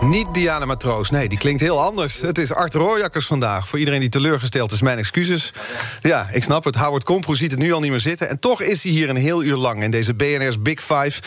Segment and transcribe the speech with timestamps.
[0.00, 2.20] Niet Diana Matroos, nee, die klinkt heel anders.
[2.20, 3.68] Het is Art Rooijakkers vandaag.
[3.68, 5.52] Voor iedereen die teleurgesteld is, mijn excuses.
[6.00, 6.76] Ja, ik snap het.
[6.76, 8.28] Howard Komproe ziet het nu al niet meer zitten.
[8.28, 11.20] En toch is hij hier een heel uur lang in deze BNR's Big Five.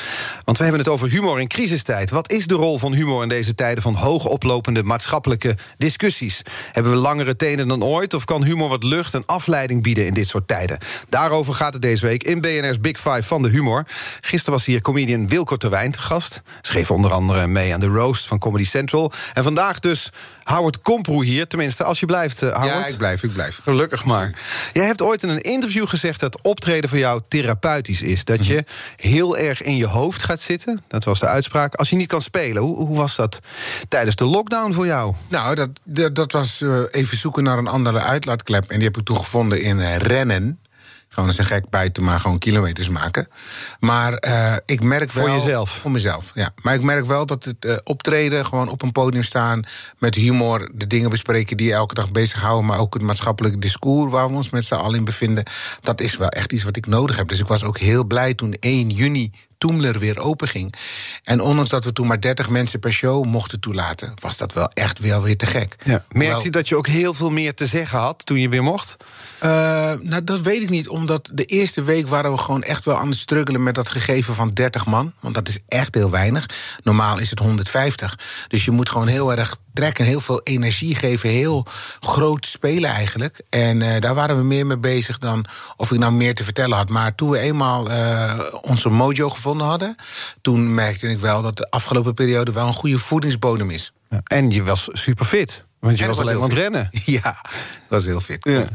[0.43, 2.09] Want we hebben het over humor in crisistijd.
[2.09, 6.41] Wat is de rol van humor in deze tijden van hoog oplopende maatschappelijke discussies?
[6.71, 8.13] Hebben we langere tenen dan ooit?
[8.13, 10.77] Of kan humor wat lucht en afleiding bieden in dit soort tijden?
[11.09, 13.85] Daarover gaat het deze week in BNR's Big Five van de humor.
[14.21, 16.41] Gisteren was hier comedian Wilco Terwijn te gast.
[16.61, 19.11] Schreef onder andere mee aan de roast van Comedy Central.
[19.33, 20.09] En vandaag dus
[20.43, 21.47] Howard Komproe hier.
[21.47, 22.69] Tenminste, als je blijft, uh, Howard.
[22.69, 23.59] Ja, ik blijf, ik blijf.
[23.63, 24.33] Gelukkig maar.
[24.73, 28.25] Jij hebt ooit in een interview gezegd dat optreden voor jou therapeutisch is.
[28.25, 28.63] Dat je
[28.95, 30.83] heel erg in je hoofd gaat zitten.
[30.87, 31.75] Dat was de uitspraak.
[31.75, 32.61] Als je niet kan spelen.
[32.61, 33.39] Hoe, hoe was dat
[33.87, 35.15] tijdens de lockdown voor jou?
[35.27, 38.69] Nou, dat, dat, dat was uh, even zoeken naar een andere uitlaatklep.
[38.69, 40.59] En die heb ik toen gevonden in uh, rennen.
[41.13, 43.27] Gewoon eens een gek buiten, maar gewoon kilometers maken.
[43.79, 45.25] Maar uh, ik merk wel...
[45.25, 45.69] Voor jezelf?
[45.69, 46.53] Voor mezelf, ja.
[46.61, 49.63] Maar ik merk wel dat het uh, optreden, gewoon op een podium staan...
[49.97, 52.65] met humor, de dingen bespreken die je elke dag bezighouden...
[52.65, 55.43] maar ook het maatschappelijke discours waar we ons met z'n allen in bevinden...
[55.81, 57.27] dat is wel echt iets wat ik nodig heb.
[57.27, 59.31] Dus ik was ook heel blij toen 1 juni
[59.61, 60.73] Toemler weer open ging.
[61.23, 64.69] En ondanks dat we toen maar 30 mensen per show mochten toelaten, was dat wel
[64.69, 65.75] echt wel weer te gek.
[65.83, 66.05] Ja.
[66.11, 68.97] Merkte je dat je ook heel veel meer te zeggen had toen je weer mocht?
[69.43, 69.49] Uh,
[70.01, 73.07] nou, dat weet ik niet, omdat de eerste week waren we gewoon echt wel aan
[73.07, 75.13] het struggelen met dat gegeven van 30 man.
[75.19, 76.45] Want dat is echt heel weinig.
[76.83, 78.19] Normaal is het 150.
[78.47, 81.65] Dus je moet gewoon heel erg trekken, heel veel energie geven, heel
[81.99, 83.41] groot spelen eigenlijk.
[83.49, 85.45] En uh, daar waren we meer mee bezig dan
[85.77, 86.89] of ik nou meer te vertellen had.
[86.89, 89.95] Maar toen we eenmaal uh, onze mojo gevonden hadden,
[90.41, 93.93] toen merkte ik wel dat de afgelopen periode wel een goede voedingsbodem is.
[94.09, 95.65] Ja, en je was super fit.
[95.81, 96.89] Want je was, was alleen aan het rennen.
[97.05, 98.43] Ja, dat was heel fit.
[98.43, 98.65] Ja.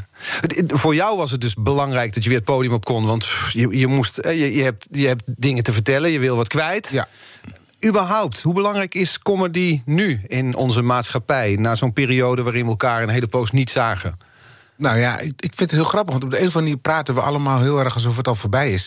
[0.67, 3.07] Voor jou was het dus belangrijk dat je weer het podium op kon.
[3.07, 6.49] Want je, je, moest, je, je, hebt, je hebt dingen te vertellen, je wil wat
[6.49, 6.89] kwijt.
[6.93, 7.09] Ja.
[7.87, 11.57] Überhaupt, hoe belangrijk is comedy nu in onze maatschappij...
[11.57, 14.19] na zo'n periode waarin we elkaar een hele poos niet zagen?
[14.77, 17.15] Nou ja, ik, vind het heel grappig, want op de een of andere manier praten
[17.15, 18.87] we allemaal heel erg alsof het al voorbij is.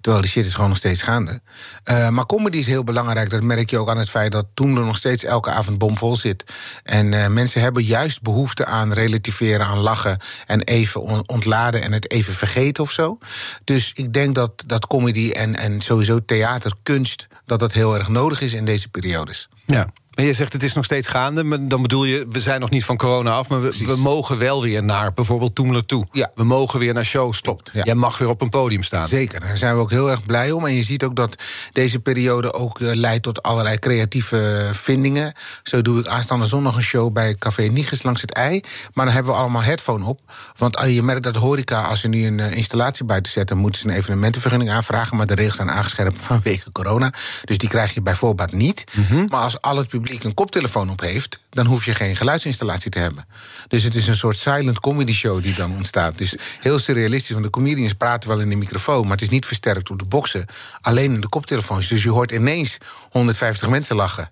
[0.00, 1.40] Terwijl die shit is gewoon nog steeds gaande.
[1.84, 3.30] Uh, maar comedy is heel belangrijk.
[3.30, 6.16] Dat merk je ook aan het feit dat toen er nog steeds elke avond bomvol
[6.16, 6.44] zit.
[6.82, 12.10] En uh, mensen hebben juist behoefte aan relativeren, aan lachen en even ontladen en het
[12.10, 13.18] even vergeten of zo.
[13.64, 18.08] Dus ik denk dat, dat comedy en, en sowieso theater, kunst, dat dat heel erg
[18.08, 19.48] nodig is in deze periodes.
[19.66, 19.88] Ja.
[20.18, 21.42] Maar je zegt het is nog steeds gaande.
[21.42, 23.48] Maar dan bedoel je, we zijn nog niet van corona af.
[23.48, 26.06] Maar we, we mogen wel weer naar bijvoorbeeld Toemler toe.
[26.12, 26.30] Ja.
[26.34, 27.40] We mogen weer naar shows.
[27.40, 27.70] Klopt.
[27.72, 27.82] Ja.
[27.84, 29.08] Jij mag weer op een podium staan.
[29.08, 30.66] Zeker, daar zijn we ook heel erg blij om.
[30.66, 31.42] En je ziet ook dat
[31.72, 35.32] deze periode ook uh, leidt tot allerlei creatieve vindingen.
[35.62, 38.60] Zo doe ik aanstaande zondag een show bij Café Niges langs het ei.
[38.92, 40.20] Maar dan hebben we allemaal headphone op.
[40.56, 43.56] Want je merkt dat de horeca, als ze nu een uh, installatie buiten zetten...
[43.56, 45.16] moeten ze een evenementenvergunning aanvragen.
[45.16, 47.12] Maar de regels zijn aangescherpt vanwege corona.
[47.44, 48.84] Dus die krijg je bijvoorbeeld niet.
[48.92, 49.26] Mm -hmm.
[49.28, 52.98] Maar als al het publiek een koptelefoon op heeft, dan hoef je geen geluidsinstallatie te
[52.98, 53.26] hebben.
[53.68, 56.18] Dus het is een soort silent comedy show die dan ontstaat.
[56.18, 59.46] Dus heel surrealistisch, want de comedians praten wel in de microfoon, maar het is niet
[59.46, 60.46] versterkt door de boksen,
[60.80, 61.88] alleen in de koptelefoons.
[61.88, 62.78] Dus je hoort ineens
[63.10, 64.30] 150 mensen lachen.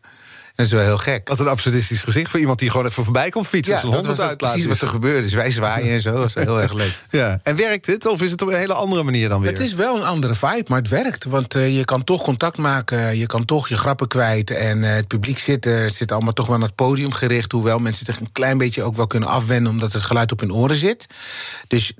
[0.56, 1.28] Dat is wel heel gek.
[1.28, 3.75] Wat een absurdistisch gezicht voor iemand die gewoon even voorbij komt fietsen.
[3.75, 5.22] Ja, zijn dat hond was uit precies wat er gebeurde.
[5.22, 6.12] Dus wij zwaaien en zo.
[6.12, 7.05] Dat is heel erg leuk.
[7.11, 7.39] Ja.
[7.43, 8.06] En werkt het?
[8.06, 9.50] Of is het op een hele andere manier dan weer?
[9.50, 11.25] Het is wel een andere vibe, maar het werkt.
[11.25, 13.16] Want uh, je kan toch contact maken.
[13.16, 14.50] Je kan toch je grappen kwijt.
[14.50, 15.83] En uh, het publiek zit er.
[15.83, 17.53] Het zit allemaal toch wel naar het podium gericht.
[17.53, 19.71] Hoewel mensen zich een klein beetje ook wel kunnen afwennen...
[19.71, 21.06] omdat het geluid op hun oren zit.
[21.69, 21.93] Dus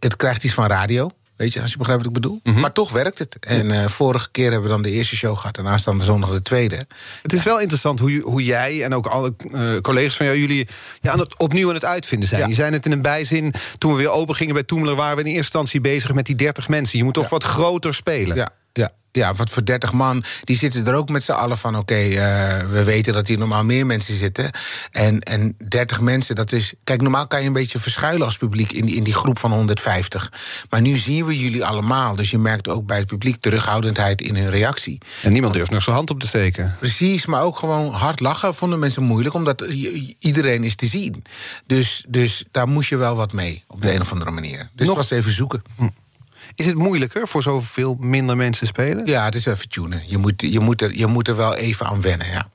[0.00, 1.10] het krijgt iets van radio.
[1.36, 2.40] Weet je, als je begrijpt wat ik bedoel.
[2.42, 2.60] Mm -hmm.
[2.60, 3.36] Maar toch werkt het.
[3.40, 5.58] En uh, vorige keer hebben we dan de eerste show gehad...
[5.58, 6.86] en aanstaande zondag de tweede.
[7.22, 7.44] Het is ja.
[7.44, 10.38] wel interessant hoe, hoe jij en ook alle uh, collega's van jou...
[10.38, 10.68] jullie
[11.00, 12.40] ja, aan het, opnieuw aan het uitvinden zijn.
[12.40, 12.46] Ja.
[12.46, 14.96] Je zei het in een bijzin, toen we weer open gingen bij Toemler...
[14.96, 16.98] waren we in eerste instantie bezig met die 30 mensen.
[16.98, 18.36] Je moet toch wat groter spelen.
[18.36, 18.92] Ja, ja.
[19.16, 21.76] Ja, wat voor 30 man, die zitten er ook met z'n allen van...
[21.76, 24.50] oké, eh, we weten dat hier normaal meer mensen zitten.
[24.90, 26.72] En, en 30 mensen, dat is...
[26.84, 29.52] Kijk, normaal kan je een beetje verschuilen als publiek in die, in die groep van
[29.52, 30.32] 150.
[30.70, 32.16] Maar nu zien we jullie allemaal.
[32.16, 34.98] Dus je merkt ook bij het publiek terughoudendheid in hun reactie.
[35.22, 36.76] En niemand durft nog zijn hand op te steken.
[36.78, 39.34] Precies, maar ook gewoon hard lachen vonden mensen moeilijk...
[39.34, 39.60] omdat
[40.18, 41.24] iedereen is te zien.
[41.66, 44.70] Dus, dus daar moest je wel wat mee, op de een of andere manier.
[44.74, 44.96] Dus nog...
[44.96, 45.62] was even zoeken.
[45.76, 45.88] Hm.
[46.54, 49.06] Is het moeilijker voor zoveel minder mensen spelen?
[49.06, 50.02] Ja, het is even tunen.
[50.06, 52.48] Je moet, je moet, er, je moet er wel even aan wennen, ja.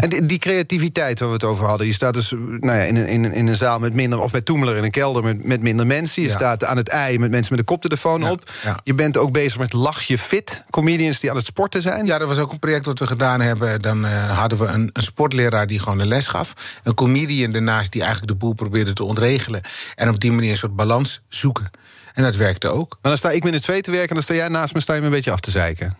[0.00, 1.86] En die, creativiteit waar we het over hadden.
[1.86, 4.40] Je staat dus nou ja, in, een, in, in een zaal met minder, of bij
[4.40, 6.22] Toemeler in een kelder met, met minder mensen.
[6.22, 8.30] Je staat aan het ei met mensen met een koptelefoon ja.
[8.30, 8.50] op.
[8.84, 10.64] Je bent ook bezig met Lach je fit.
[10.70, 12.06] Comedians die aan het sporten zijn.
[12.06, 13.82] Ja, dat was ook een project wat we gedaan hebben.
[13.82, 16.52] Dan uh, hadden we een, een, sportleraar die gewoon de les gaf.
[16.82, 19.60] Een comedian daarnaast die eigenlijk de boel probeerde te ontregelen.
[19.94, 21.70] En op die manier een soort balans zoeken.
[22.16, 22.88] En dat werkte ook.
[22.88, 24.94] Maar dan sta ik met twee te werken en dan sta jij naast me sta
[24.94, 25.96] je me een beetje af te zeiken.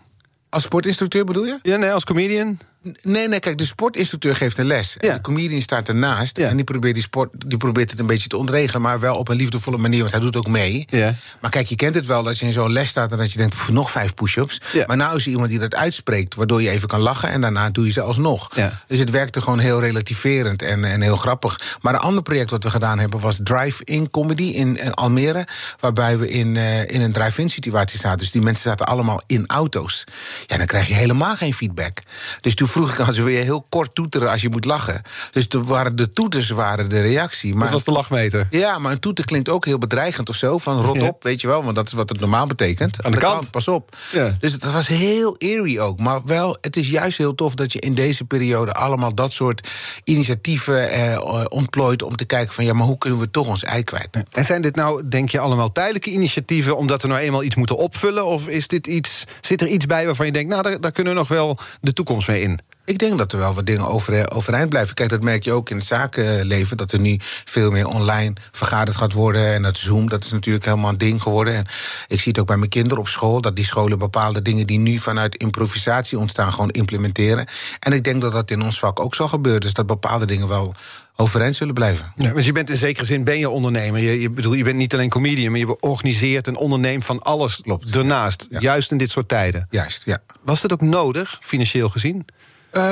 [0.49, 1.59] Als sportinstructeur bedoel je?
[1.63, 2.59] Ja, nee, als comedian.
[3.03, 4.97] Nee, nee, kijk, de sportinstructeur geeft een les.
[5.00, 5.15] Ja.
[5.15, 6.38] de comedian staat ernaast.
[6.38, 8.83] En die probeert, die, sport, die probeert het een beetje te ontregelen.
[8.83, 10.87] Maar wel op een liefdevolle manier, want hij doet ook mee.
[10.91, 11.15] Ja.
[11.41, 13.12] Maar kijk, je kent het wel dat je in zo'n les staat...
[13.12, 14.61] en dat je denkt, nog vijf push-ups.
[14.87, 16.35] Maar nou is er iemand die dat uitspreekt...
[16.35, 18.49] waardoor je even kan lachen en daarna doe je ze alsnog.
[18.87, 21.77] Dus het werkte gewoon heel relativerend en, en heel grappig.
[21.81, 23.21] Maar een ander project wat we gedaan hebben...
[23.21, 25.47] was Drive-In Comedy in, in, Almere...
[25.81, 28.19] waarbij we in, uh, in een drive-in situatie zaten.
[28.19, 30.05] Dus die mensen zaten allemaal in auto's.
[30.47, 31.99] Ja, dan krijg je helemaal geen feedback.
[32.41, 35.02] Dus toen vroeg ik aan ze weer heel kort toeteren als je moet lachen.
[35.31, 37.55] Dus de, waren de toeters waren de reactie.
[37.55, 38.46] Maar, dat was de lachmeter.
[38.50, 40.58] Ja, maar een toeter klinkt ook heel bedreigend of zo.
[40.58, 43.05] Van rot op, weet je wel, want dat is wat het normaal betekent.
[43.05, 43.50] Aan de, kant.
[43.50, 43.96] Pas op.
[44.12, 44.37] Ja.
[44.40, 45.99] Dus dat was heel eerie ook.
[45.99, 49.69] Maar wel, het is juist heel tof dat je in deze periode allemaal dat soort
[50.05, 53.84] initiatieven eh, ontplooit om te kijken van ja, maar hoe kunnen we toch ons ei
[53.84, 54.25] kwijt?
[54.31, 57.76] En zijn dit nou, denk je, allemaal tijdelijke initiatieven omdat we nou eenmaal iets moeten
[57.76, 58.26] opvullen?
[58.26, 61.12] Of is dit iets, zit er iets bij waarvan je denkt, nou, daar, daar kunnen
[61.12, 62.61] we nog wel de toekomst mee in?
[62.87, 64.94] Ik denk dat er wel wat dingen over, overeind blijven.
[64.94, 66.77] Kijk, dat merk je ook in het zakenleven.
[66.77, 69.55] Dat er nu veel meer online vergaderd gaat worden.
[69.55, 71.55] En dat Zoom, dat is natuurlijk helemaal een ding geworden.
[71.55, 71.65] En
[72.06, 73.41] ik zie het ook bij mijn kinderen op school.
[73.41, 77.47] Dat die scholen bepaalde dingen die nu vanuit improvisatie ontstaan, gewoon implementeren.
[77.81, 79.61] En ik denk dat dat in ons vak ook zal gebeuren.
[79.61, 80.75] Dus dat bepaalde dingen wel
[81.17, 82.12] overeind zullen blijven.
[82.17, 84.00] Ja, want je bent in zekere zin ben je ondernemer.
[84.00, 87.61] Je, je, bedoel, je bent niet alleen comedian, maar je organiseert en onderneemt van alles
[87.61, 87.97] Klopt.
[87.97, 88.47] ernaast.
[88.49, 89.67] Juist in dit soort tijden.
[89.71, 90.19] Juist, ja.
[90.43, 92.25] Was dat ook nodig, financieel gezien?
[92.73, 92.83] Uh,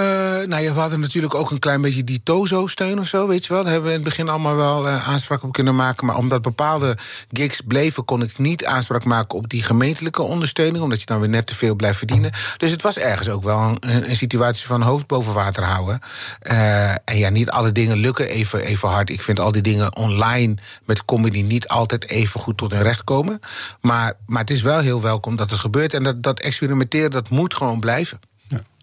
[0.46, 3.52] nou ja, we hadden natuurlijk ook een klein beetje die Tozo-steun of zo, weet je
[3.52, 3.62] wel.
[3.62, 6.06] Daar hebben we in het begin allemaal wel uh, aanspraak op kunnen maken.
[6.06, 6.96] Maar omdat bepaalde
[7.32, 10.84] gigs bleven, kon ik niet aanspraak maken op die gemeentelijke ondersteuning.
[10.84, 12.30] Omdat je dan weer net te veel blijft verdienen.
[12.56, 16.00] Dus het was ergens ook wel een, een situatie van hoofd boven water houden.
[16.42, 19.10] Uh, en ja, niet alle dingen lukken even, even hard.
[19.10, 20.54] Ik vind al die dingen online
[20.84, 23.40] met comedy niet altijd even goed tot hun recht komen.
[23.80, 25.94] Maar, maar het is wel heel welkom dat het gebeurt.
[25.94, 28.20] En dat, dat experimenteren, dat moet gewoon blijven.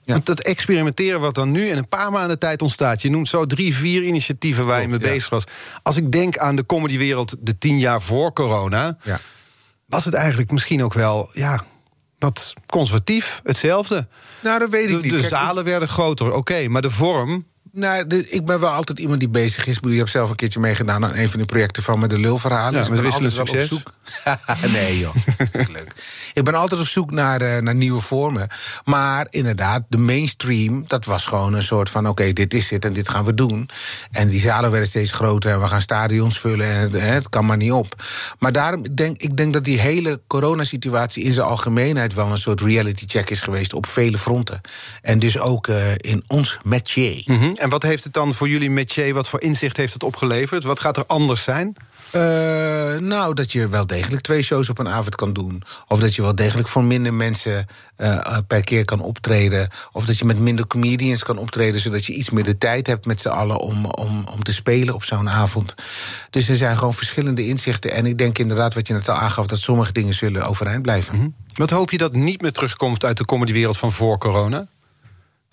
[0.03, 0.13] Ja.
[0.13, 3.01] Want dat experimenteren wat dan nu in een paar maanden tijd ontstaat.
[3.01, 5.43] Je noemt zo drie, vier initiatieven waar je mee bezig was.
[5.83, 8.97] Als ik denk aan de comedywereld de tien jaar voor corona...
[9.03, 9.19] Ja.
[9.85, 11.65] was het eigenlijk misschien ook wel ja,
[12.19, 14.07] wat conservatief, hetzelfde.
[14.41, 15.21] Nou, dat weet ik de, niet.
[15.21, 19.29] De zalen werden groter, oké, maar de vorm nou, ik ben wel altijd iemand die
[19.29, 19.77] bezig is.
[19.77, 22.73] Ik heb zelf een keertje meegedaan aan een van die projecten van met de lulverhalen.
[22.73, 23.71] Ja, dus met wisselend succes.
[23.71, 23.93] Op zoek...
[24.73, 25.15] nee, joh.
[25.53, 25.93] leuk.
[26.33, 28.47] Ik ben altijd op zoek naar, uh, naar nieuwe vormen.
[28.83, 32.93] Maar inderdaad, de mainstream, dat was gewoon een soort van: oké, dit is het en
[32.93, 33.69] dit gaan we doen.
[34.11, 37.45] En die zalen werden steeds groter en we gaan stadions vullen en hè, het kan
[37.45, 38.03] maar niet op.
[38.39, 42.61] Maar daarom denk ik denk dat die hele coronasituatie in zijn algemeenheid wel een soort
[42.61, 44.61] reality check is geweest op vele fronten.
[45.01, 47.23] En dus ook uh, in ons métier.
[47.25, 50.63] Mm en wat heeft het dan voor jullie métier, wat voor inzicht heeft het opgeleverd?
[50.63, 51.75] Wat gaat er anders zijn?
[52.15, 52.21] Uh,
[52.97, 55.63] nou, dat je wel degelijk twee shows op een avond kan doen.
[55.87, 59.69] Of dat je wel degelijk voor minder mensen uh, per keer kan optreden.
[59.91, 63.05] Of dat je met minder comedians kan optreden, zodat je iets meer de tijd hebt
[63.05, 65.75] met z'n allen om, om, om te spelen op zo'n avond.
[66.29, 67.91] Dus er zijn gewoon verschillende inzichten.
[67.91, 71.17] En ik denk inderdaad, wat je net al aangaf, dat sommige dingen zullen overeind blijven.
[71.17, 74.67] Mm Wat hoop je dat niet meer terugkomt uit de comedywereld van voor corona?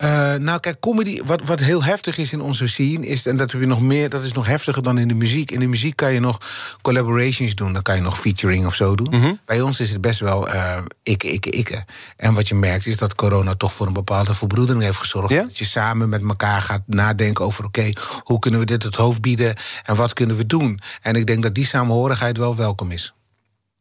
[0.03, 3.51] Uh, nou, kijk, comedy, wat, wat heel heftig is in onze scene, is, en dat,
[3.51, 5.51] heb je nog meer, dat is nog heftiger dan in de muziek.
[5.51, 6.37] In de muziek kan je nog
[6.81, 9.09] collaborations doen, dan kan je nog featuring of zo doen.
[9.09, 9.33] Mhm.
[9.45, 11.83] Bij ons is het best wel uh, ik, ik, ik.
[12.17, 15.35] En wat je merkt is dat corona toch voor een bepaalde verbroedering heeft gezorgd.
[15.35, 17.91] Dat je samen met elkaar gaat nadenken over: oké,
[18.23, 20.79] hoe kunnen we dit het hoofd bieden en wat kunnen we doen?
[21.01, 23.13] En ik denk dat die samenhorigheid wel welkom is.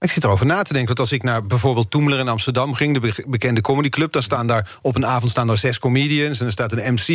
[0.00, 0.86] Ik zit erover na te denken.
[0.86, 4.46] Want als ik naar bijvoorbeeld Toemler in Amsterdam ging, de be- bekende comedyclub, dan staan
[4.46, 7.06] daar op een avond staan daar zes comedians en er staat een MC.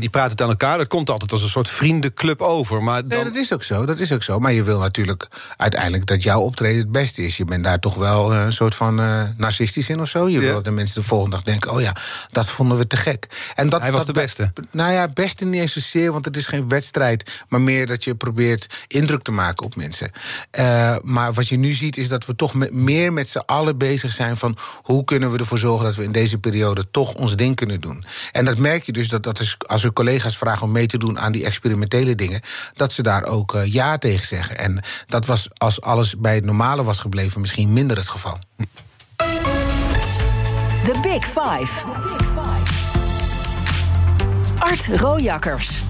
[0.00, 0.78] Die praten het aan elkaar.
[0.78, 2.82] Dat komt altijd als een soort vriendenclub over.
[2.82, 4.38] Maar dan, Nee, dat is ook zo, dat is ook zo.
[4.38, 7.36] Maar je wil natuurlijk uiteindelijk dat jouw optreden het beste is.
[7.36, 10.28] Je bent daar toch wel eh, een soort van eh, narcistisch in of zo.
[10.28, 10.40] Je Ja.
[10.40, 11.70] wil dat de mensen de volgende dag denken...
[11.72, 11.96] oh ja,
[12.30, 13.26] dat vonden we te gek.
[13.54, 14.52] En dat, Hij was dat de beste.
[14.70, 17.30] Nou ja, beste niet eens zozeer, want het is geen wedstrijd...
[17.48, 20.10] maar meer dat je probeert indruk te maken op mensen.
[20.50, 24.12] Eh, maar wat je nu ziet is dat we toch meer met z'n allen bezig
[24.12, 24.36] zijn...
[24.36, 26.90] van hoe kunnen we ervoor zorgen dat we in deze periode...
[26.90, 28.04] toch ons ding kunnen doen.
[28.32, 30.98] En dat merk je dus dat, dat is, als we collega's vragen om mee te
[30.98, 31.18] doen...
[31.18, 32.40] aan die experimentele dingen,
[32.74, 34.58] dat ze daar ook eh, ja tegen zeggen.
[34.58, 37.40] En dat was, als alles bij het normale was gebleven...
[37.40, 38.38] misschien minder het geval.
[40.84, 41.84] The Big Five.
[44.58, 45.82] Art Rojakkers.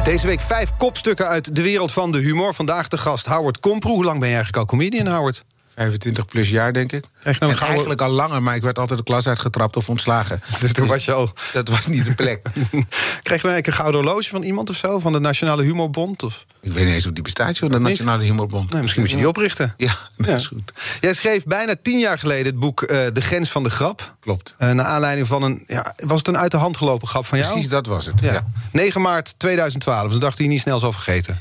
[0.00, 2.54] Deze week vijf kopstukken uit de wereld van de humor.
[2.54, 3.94] Vandaag de gast Howard Komproe.
[3.94, 5.44] Hoe lang ben je eigenlijk al comedian, Howard?
[5.74, 7.04] 25 plus jaar, denk ik.
[7.04, 9.88] Je nou een gouden- eigenlijk al langer, maar ik werd altijd de klas uitgetrapt of
[9.88, 10.40] ontslagen.
[10.60, 11.32] Dus toen was je al...
[11.52, 12.42] Dat was niet de plek.
[12.42, 12.82] Krijg je
[13.24, 14.98] nou eigenlijk een gouden horloge van iemand of zo?
[14.98, 16.22] Van de Nationale Humorbond?
[16.22, 16.44] Of?
[16.60, 17.88] ik weet niet eens of die bestaat, joh, de Niet?
[17.88, 18.72] Nationale Humorbond.
[18.72, 19.74] Nee, misschien moet je die oprichten.
[19.76, 20.34] Ja, dat Ja.
[20.34, 20.72] is goed.
[21.00, 24.14] Jij schreef bijna tien jaar geleden het boek eh, De Grens van de Grap.
[24.20, 24.54] Klopt.
[24.58, 25.64] Eh, naar aanleiding van een...
[25.66, 27.50] Ja, was het een uit de hand gelopen grap van jou?
[27.50, 28.20] Precies dat was het.
[28.20, 28.32] Ja.
[28.32, 28.46] Ja.
[28.72, 30.08] 9 maart 2012.
[30.10, 31.38] Dus dacht hij niet snel zal vergeten.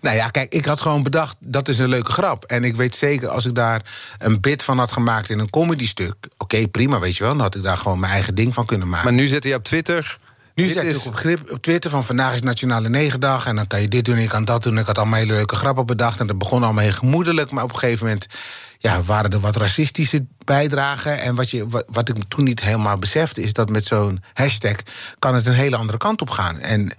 [0.00, 2.44] nou ja, kijk, ik had gewoon bedacht, dat is een leuke grap.
[2.44, 3.82] En ik weet zeker, als ik daar
[4.18, 6.14] een bit van had gemaakt in een comedystuk...
[6.36, 8.88] oké, prima, weet je wel, dan had ik daar gewoon mijn eigen ding van kunnen
[8.88, 9.04] maken.
[9.04, 10.18] Maar nu zit hij op Twitter.
[10.54, 13.46] Nu zet ik is- op, grip, op Twitter van vandaag is Nationale Negendag...
[13.46, 14.78] en dan kan je dit doen en je kan dat doen.
[14.78, 16.20] Ik had allemaal hele leuke grappen bedacht...
[16.20, 17.50] en dat begon allemaal heel gemoedelijk...
[17.50, 18.26] maar op een gegeven moment
[18.78, 21.20] ja, waren er wat racistische bijdragen.
[21.20, 23.42] En wat, je, wat, wat ik toen niet helemaal besefte...
[23.42, 24.76] is dat met zo'n hashtag
[25.18, 26.60] kan het een hele andere kant op gaan.
[26.60, 26.92] En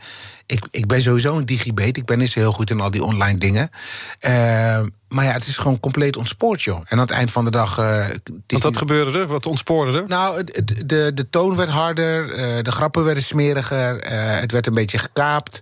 [0.46, 1.98] ik, ik ben sowieso een digibet.
[1.98, 3.70] Ik ben niet zo heel goed in al die online dingen.
[4.20, 6.78] Eh, maar ja, het is gewoon compleet ontspoord, joh.
[6.80, 7.76] En aan het eind van de dag...
[7.76, 9.28] Want wat niet- gebeurde er?
[9.28, 10.04] Wat ontspoorde er?
[10.08, 14.68] nou, het- de, de toon werd harder, eh, de grappen werden smeriger, eh, het werd
[14.68, 15.60] een beetje gekaapt.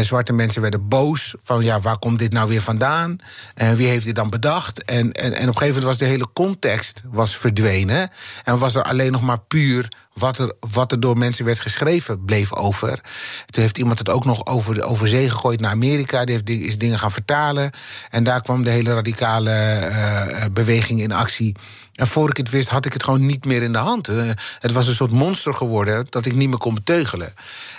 [0.00, 3.16] Zwarte mensen werden boos van ja, waar komt dit nou weer vandaan?
[3.54, 4.84] En wie heeft dit dan bedacht?
[4.84, 8.10] En, en, en op een gegeven moment was de hele context was verdwenen.
[8.44, 12.24] En was er alleen nog maar puur wat er, wat er door mensen werd geschreven,
[12.24, 13.00] bleef over.
[13.46, 16.24] Toen heeft iemand het ook nog over, de- over zee gegooid naar Amerika.
[16.24, 17.70] Die heeft, is dingen gaan vertalen.
[18.10, 21.54] En daar kwam de hele radicale eh, eh, beweging in actie.
[21.98, 24.08] En voor ik het wist, had ik het gewoon niet meer in de hand.
[24.08, 24.16] Eh,
[24.58, 27.32] het was een soort monster geworden dat ik niet meer kon beteugelen.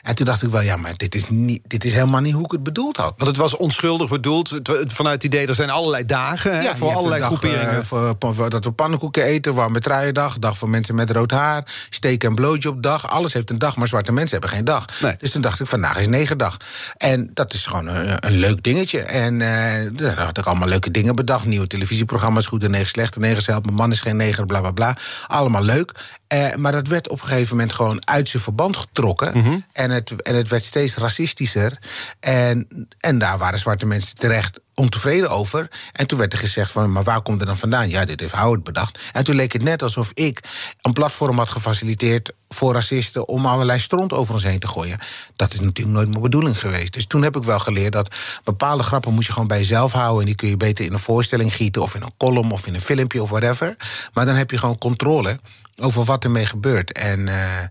[0.03, 2.45] En toen dacht ik wel, ja, maar dit is, niet, dit is helemaal niet hoe
[2.45, 3.13] ik het bedoeld had.
[3.17, 4.59] Want het was onschuldig bedoeld.
[4.87, 7.77] Vanuit het idee, er zijn allerlei dagen hè, Ja, je voor allerlei dag, groeperingen.
[7.77, 11.63] eh, voor, voor- dat we pannenkoeken eten, warme truiendag, dag voor mensen met rood haar,
[11.89, 13.09] steek en blowjob dag.
[13.09, 14.85] Alles heeft een dag, maar zwarte mensen hebben geen dag.
[15.01, 15.15] Nee.
[15.19, 16.57] Dus toen dacht ik, vandaag is negerdag.
[16.97, 18.99] En dat is gewoon een, een leuk dingetje.
[19.01, 21.45] En eh daar had ik allemaal leuke dingen bedacht.
[21.45, 24.71] Nieuwe televisieprogramma's, Goed en Negen, Slechte Negers helpen, Mijn man is geen neger, bla bla
[24.71, 24.95] bla.
[25.27, 25.91] Allemaal leuk.
[26.27, 29.37] Eh, maar dat werd op een gegeven moment gewoon uit zijn verband getrokken.
[29.37, 29.57] Mhm.
[29.71, 31.79] en, het, en het werd steeds racistischer.
[32.19, 35.67] En, en daar waren zwarte mensen terecht ontevreden over.
[35.91, 37.89] En toen werd er gezegd van, maar waar komt het dan vandaan?
[37.89, 38.99] Ja, dit heeft Howard bedacht.
[39.13, 40.39] En toen leek het net alsof ik
[40.81, 42.31] een platform had gefaciliteerd...
[42.49, 44.99] voor racisten om allerlei stront over ons heen te gooien.
[45.35, 46.93] Dat is natuurlijk nooit mijn bedoeling geweest.
[46.93, 49.13] Dus toen heb ik wel geleerd dat bepaalde grappen...
[49.13, 50.19] moet je gewoon bij jezelf houden...
[50.19, 51.81] en die kun je beter in een voorstelling gieten...
[51.81, 53.75] of in een column of in een filmpje of whatever.
[54.13, 55.39] Maar dan heb je gewoon controle
[55.75, 56.91] over wat ermee gebeurt.
[56.91, 57.27] En...
[57.27, 57.63] eh,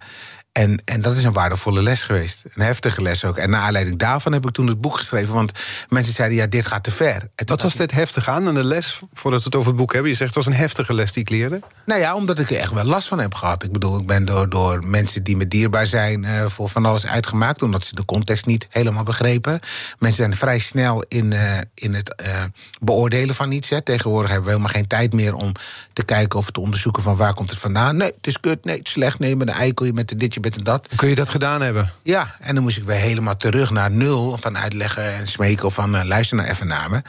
[0.59, 2.43] en, en dat is een waardevolle les geweest.
[2.55, 3.37] Een heftige les ook.
[3.37, 5.35] En naar aanleiding daarvan heb ik toen het boek geschreven.
[5.35, 5.53] Want
[5.89, 7.29] mensen zeiden, ja, dit gaat te ver.
[7.45, 8.49] Wat was dit heftig aan?
[8.49, 10.11] En de les, voordat we het over het boek hebben.
[10.11, 11.61] Je zegt, het was een heftige les die ik leerde.
[11.87, 13.65] Nou ja, omdat ik er echt wel last van heb gehad.
[13.65, 16.25] Ik bedoel, ik ben door, door mensen die me dierbaar zijn...
[16.25, 19.61] eh, voor van alles uitgemaakt, omdat ze de context niet helemaal begrepen.
[19.99, 22.43] Mensen zijn vrij snel in, eh, in het eh,
[22.81, 23.71] beoordelen van iets.
[23.71, 23.83] Hè.
[23.83, 25.53] Tegenwoordig hebben we helemaal geen tijd meer om
[25.93, 26.39] te kijken...
[26.39, 27.97] of te onderzoeken van waar komt het vandaan.
[27.97, 30.19] Nee, het is kut, nee, het is slecht, nee, met een eikel, je met een
[30.55, 30.89] dit, dat.
[30.97, 31.93] Kun je dat gedaan hebben?
[32.03, 35.75] Ja, en dan moest ik weer helemaal terug naar nul van uitleggen en smeken of
[35.75, 37.03] van eh, luister naar even naar me.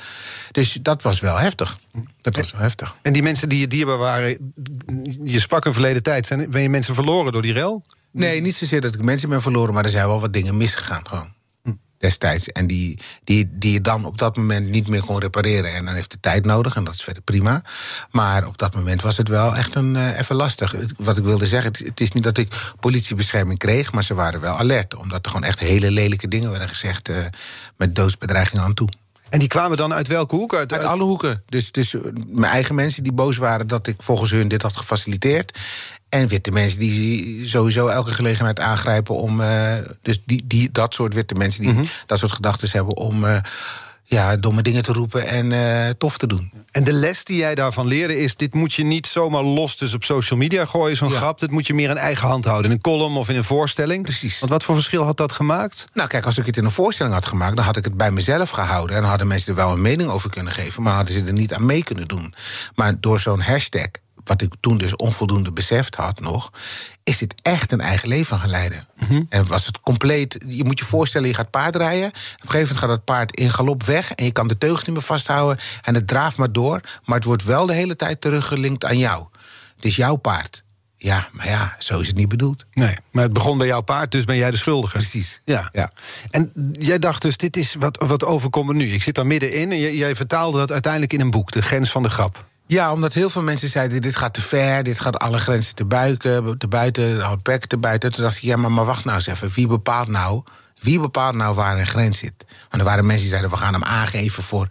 [0.51, 1.77] Dus dat was wel heftig.
[2.22, 2.96] Dat was wel heftig.
[3.01, 4.53] En die mensen die je dierbaar waren,
[5.24, 6.25] je sprak een verleden tijd.
[6.25, 7.84] Zijn, ben je mensen verloren door die rel?
[8.12, 11.08] Nee, niet zozeer dat ik mensen ben verloren, maar er zijn wel wat dingen misgegaan
[11.08, 11.34] gewoon.
[12.00, 12.48] Destijds.
[12.48, 15.74] En die, die, die je dan op dat moment niet meer kon repareren.
[15.74, 17.62] En dan heeft het tijd nodig en dat is verder prima.
[18.12, 20.75] Maar op dat moment was het wel echt een, eh, even lastig.
[20.98, 24.39] Wat ik wilde zeggen, het, het is niet dat ik politiebescherming kreeg, maar ze waren
[24.39, 24.96] wel alert.
[24.96, 27.18] Omdat er gewoon echt hele lelijke dingen werden gezegd eh,
[27.77, 28.89] met doodsbedreigingen aan toe.
[29.29, 30.56] En die kwamen dan uit welke hoek?
[30.56, 31.44] Uit, Uit uit- alle hoeken.
[31.50, 34.77] Dus, dus eh, mijn eigen mensen die boos waren dat ik volgens hun dit had
[34.77, 35.58] gefaciliteerd.
[36.09, 39.41] En witte mensen die sowieso elke gelegenheid aangrijpen om.
[39.41, 43.25] eh, dus die, die, dat soort witte mensen die dat soort gedachten hebben om.
[43.25, 43.37] eh,
[44.03, 46.51] ja, domme dingen te roepen en eh, tof te doen.
[46.71, 48.35] En de les die jij daarvan leerde is...
[48.35, 51.17] dit moet je niet zomaar los dus op social media gooien, zo'n Ja.
[51.17, 51.39] grap.
[51.39, 52.65] Dit moet je meer in eigen hand houden.
[52.71, 54.03] In een column of in een voorstelling.
[54.03, 54.39] Precies.
[54.39, 55.85] Want wat voor verschil had dat gemaakt?
[55.93, 58.11] Nou, kijk, als ik het in een voorstelling had gemaakt, dan had ik het bij
[58.11, 58.95] mezelf gehouden.
[58.95, 61.25] En dan hadden mensen er wel een mening over kunnen geven, maar dan hadden ze
[61.31, 62.33] er niet aan mee kunnen doen.
[62.75, 63.87] Maar door zo'n hashtag,
[64.29, 66.51] wat ik toen dus onvoldoende beseft had nog,
[67.03, 68.88] is dit echt een eigen leven gaan leiden.
[69.29, 70.38] En was het compleet.
[70.48, 72.07] Je moet je voorstellen, je gaat paardrijden.
[72.07, 74.12] Op een gegeven moment gaat het paard in galop weg.
[74.12, 75.57] En je kan de teugels niet meer vasthouden.
[75.81, 76.81] En het draaft maar door.
[77.03, 79.25] Maar het wordt wel de hele tijd teruggelinkt aan jou.
[79.75, 80.63] Het is jouw paard.
[81.01, 82.65] Ja, maar ja, zo is het niet bedoeld.
[82.74, 84.98] Nee, maar het begon bij jouw paard, dus ben jij de schuldige.
[84.98, 85.41] Precies.
[85.45, 85.69] Ja.
[85.71, 85.91] Ja.
[86.29, 88.91] En jij dacht dus, dit is wat, wat overkomt nu.
[88.91, 91.91] Ik zit daar middenin en jij, jij vertaalde dat uiteindelijk in een boek, De Grens
[91.91, 92.49] van de Grap.
[92.69, 95.85] Ja, omdat heel veel mensen zeiden: dit gaat te ver, dit gaat alle grenzen te,
[95.85, 98.13] buiken, te buiten, houdt bek te buiten.
[98.13, 99.49] Toen dacht ik: ja, maar, maar wacht nou eens even.
[99.49, 100.43] Wie bepaalt nou,
[100.79, 102.45] wie bepaalt nou waar een grens zit?
[102.69, 104.67] Want er waren mensen die zeiden: we gaan hem aangeven voor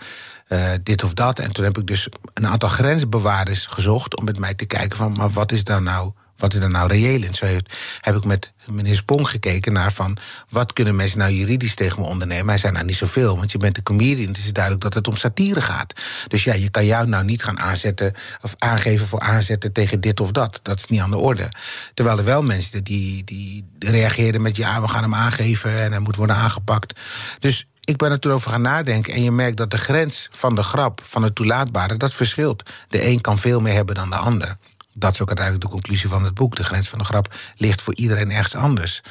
[0.49, 1.39] eh, dit of dat.
[1.39, 5.13] En toen heb ik dus een aantal grensbewaarders gezocht om met mij te kijken: van,
[5.13, 6.13] maar wat is daar nou?
[6.39, 7.35] Wat is er nou reëel in?
[7.35, 10.17] Zo heeft- heb ik met meneer Spong gekeken naar van...
[10.49, 12.49] wat kunnen mensen nou juridisch tegen me ondernemen?
[12.49, 14.29] Hij zei nou niet zoveel, want je bent een comedian.
[14.29, 15.93] Het is duidelijk dat het om satire gaat.
[16.29, 18.15] Dus ja, je kan jou nou niet gaan aanzetten...
[18.41, 20.61] of aangeven voor aanzetten tegen dit of dat.
[20.63, 21.49] Dat is niet aan de orde.
[21.95, 24.57] Terwijl er wel mensen die, die reageerden met...
[24.57, 27.01] ja, we gaan hem aangeven en hij moet worden aangepakt.
[27.39, 29.13] Dus ik ben er toen over gaan nadenken.
[29.13, 31.97] En je merkt dat de grens van de grap, van het toelaatbare...
[31.97, 32.71] dat verschilt.
[32.89, 34.57] De een kan veel meer hebben dan de ander.
[34.99, 36.57] Dat is ook uiteindelijk de conclusie van het boek.
[36.57, 39.03] De grens van de grap ligt voor iedereen ergens anders.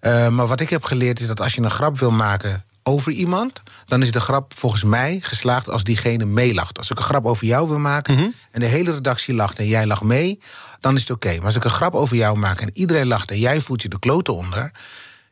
[0.00, 3.12] Eh, maar wat ik heb geleerd is dat als je een grap wil maken over
[3.12, 6.78] iemand, dan is de grap volgens mij geslaagd als diegene meelacht.
[6.78, 9.86] Als ik een grap over jou wil maken en de hele redactie lacht en jij
[9.86, 10.40] lacht mee,
[10.80, 11.36] dan is het oké.
[11.36, 13.88] Maar als ik een grap over jou maak en iedereen lacht en jij voelt je
[13.88, 14.72] de kloten onder,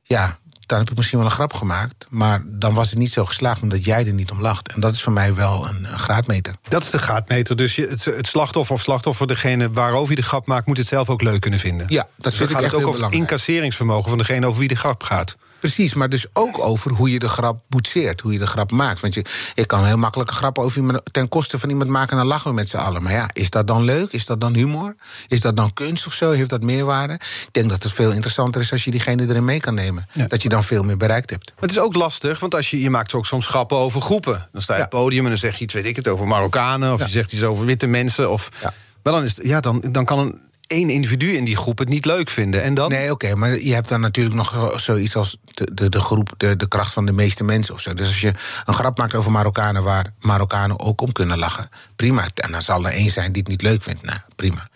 [0.02, 3.24] ja, dan heb ik misschien wel een grap gemaakt, maar dan was het niet zo
[3.24, 4.72] geslaagd omdat jij er niet om lacht.
[4.72, 6.54] En dat is voor mij wel een, een graadmeter.
[6.68, 7.56] Dat is de graadmeter.
[7.56, 10.86] Dus je, het, het slachtoffer of slachtoffer, degene waarover je de grap maakt, moet het
[10.86, 11.86] zelf ook leuk kunnen vinden.
[11.88, 14.46] Ja, dat Dus vind ik gaat echt het ook heel over het incasseringsvermogen van degene
[14.46, 15.36] over wie de grap gaat.
[15.64, 19.00] Precies, maar dus ook over hoe je de grap boetseert, hoe je de grap maakt.
[19.00, 22.10] Want je, je kan heel makkelijk een grap over iemand ten koste van iemand maken
[22.10, 23.02] en dan lachen we met z'n allen.
[23.02, 24.12] Maar ja, is dat dan leuk?
[24.12, 24.96] Is dat dan humor?
[25.28, 26.30] Is dat dan kunst of zo?
[26.30, 27.14] Heeft dat meerwaarde?
[27.14, 30.06] Ik denk dat het veel interessanter is als je diegene erin mee kan nemen.
[30.12, 30.26] Ja.
[30.26, 31.52] Dat je dan veel meer bereikt hebt.
[31.54, 34.48] Maar het is ook lastig, want als je, je maakt ook soms grappen over groepen.
[34.52, 36.26] Dan sta je op het podium en dan zeg je iets, weet ik het, over
[36.26, 36.92] Marokkanen...
[36.92, 38.30] of je zegt iets over witte mensen.
[38.30, 38.72] Of, Ja.
[39.02, 41.88] Maar dan, is het, ja, dan, dan kan een één individu in die groep het
[41.88, 42.62] niet leuk vinden.
[42.62, 42.90] En dan?
[42.90, 46.56] Nee, oké, maar je hebt dan natuurlijk nog zoiets als de, de, de groep, de,
[46.56, 47.94] de kracht van de meeste mensen of zo.
[47.94, 48.32] Dus als je
[48.64, 52.28] een grap maakt over Marokkanen waar Marokkanen ook om kunnen lachen, prima.
[52.34, 54.02] En dan zal er één zijn die het niet leuk vindt.
[54.02, 54.68] Nou, prima.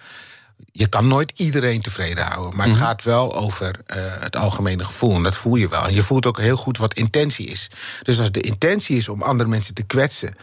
[0.72, 2.56] Je kan nooit iedereen tevreden houden.
[2.56, 5.14] Maar het gaat wel over eh, het algemene gevoel.
[5.14, 5.86] En dat voel je wel.
[5.86, 7.70] En je voelt ook heel goed wat intentie is.
[8.02, 10.34] Dus als de intentie is om andere mensen te kwetsen.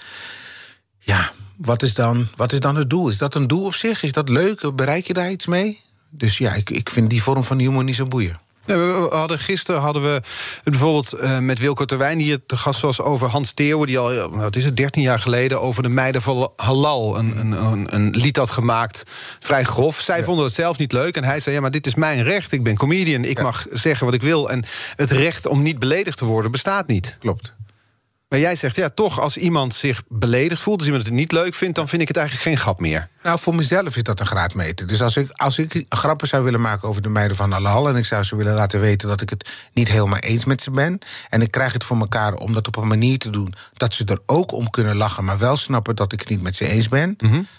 [0.99, 3.07] Ja, wat is dan, wat is dan het doel?
[3.07, 4.03] Is dat een doel op zich?
[4.03, 4.75] Is dat leuk?
[4.75, 5.79] Bereik je daar iets mee?
[6.09, 8.37] Dus ja, ik, ik vind die vorm van humor niet zo boeiend.
[8.65, 12.17] Ja, we hadden, gisteren hadden we het bijvoorbeeld eh, met Wilco Terwijn...
[12.17, 13.87] die hier te gast was over Hans Theeuwen...
[13.87, 15.61] die al, nou, is het, 13 jaar geleden...
[15.61, 19.03] over de meiden van Halal een, een, een, een lied had gemaakt.
[19.39, 19.99] Vrij grof.
[19.99, 21.17] Zij vonden het zelf niet leuk.
[21.17, 22.51] En hij zei, ja, maar dit is mijn recht.
[22.51, 23.23] Ik ben comedian.
[23.23, 24.49] Ik mag zeggen wat ik wil.
[24.49, 24.65] En
[24.95, 27.17] het recht om niet beledigd te worden bestaat niet.
[27.19, 27.53] Klopt.
[28.29, 30.77] Maar jij zegt, ja, toch als iemand zich beledigd voelt...
[30.77, 33.09] als iemand het niet leuk vindt, dan vind ik het eigenlijk geen grap meer.
[33.23, 34.88] Nou, voor mezelf is dat een graadmeter.
[34.88, 37.89] Dus als ik, als ik grappen zou willen maken over de meiden van Alal...
[37.89, 40.71] en ik zou ze willen laten weten dat ik het niet helemaal eens met ze
[40.71, 40.99] ben...
[41.29, 43.53] en ik krijg het voor elkaar om dat op een manier te doen...
[43.73, 46.55] dat ze er ook om kunnen lachen, maar wel snappen dat ik het niet met
[46.55, 47.15] ze eens ben...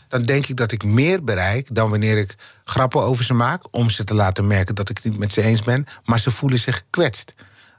[0.08, 3.62] dan denk ik dat ik meer bereik dan wanneer ik grappen over ze maak...
[3.70, 5.86] om ze te laten merken dat ik het niet met ze eens ben...
[6.04, 7.32] maar ze voelen zich gekwetst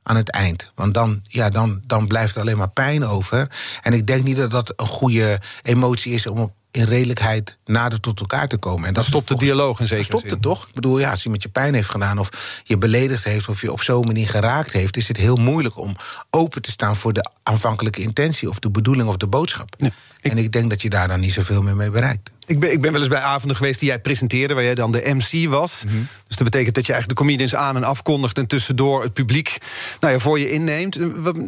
[0.07, 0.71] aan het eind.
[0.75, 3.49] Want dan, ja, dan, dan blijft er alleen maar pijn over.
[3.81, 8.19] En ik denk niet dat dat een goede emotie is om in redelijkheid nader tot
[8.19, 8.87] elkaar te komen.
[8.87, 10.31] En Dat stopt de dialoog in zekere stopt zin.
[10.31, 10.67] het toch?
[10.67, 12.19] Ik bedoel, ja, als iemand je pijn heeft gedaan...
[12.19, 14.97] of je beledigd heeft of je op zo'n manier geraakt heeft...
[14.97, 15.95] is het heel moeilijk om
[16.29, 18.49] open te staan voor de aanvankelijke intentie...
[18.49, 19.75] of de bedoeling of de boodschap.
[20.21, 22.31] En ik denk dat je daar dan niet zoveel meer mee bereikt.
[22.47, 24.53] Ik ben, ik ben wel eens bij avonden geweest die jij presenteerde...
[24.53, 25.83] waar jij dan de MC was.
[25.85, 25.95] Mhm.
[26.27, 28.37] Dus dat betekent dat je eigenlijk de comedians aan- en afkondigt...
[28.37, 29.57] en tussendoor het publiek
[29.99, 30.95] nou ja, voor je inneemt.
[30.95, 31.05] Eh,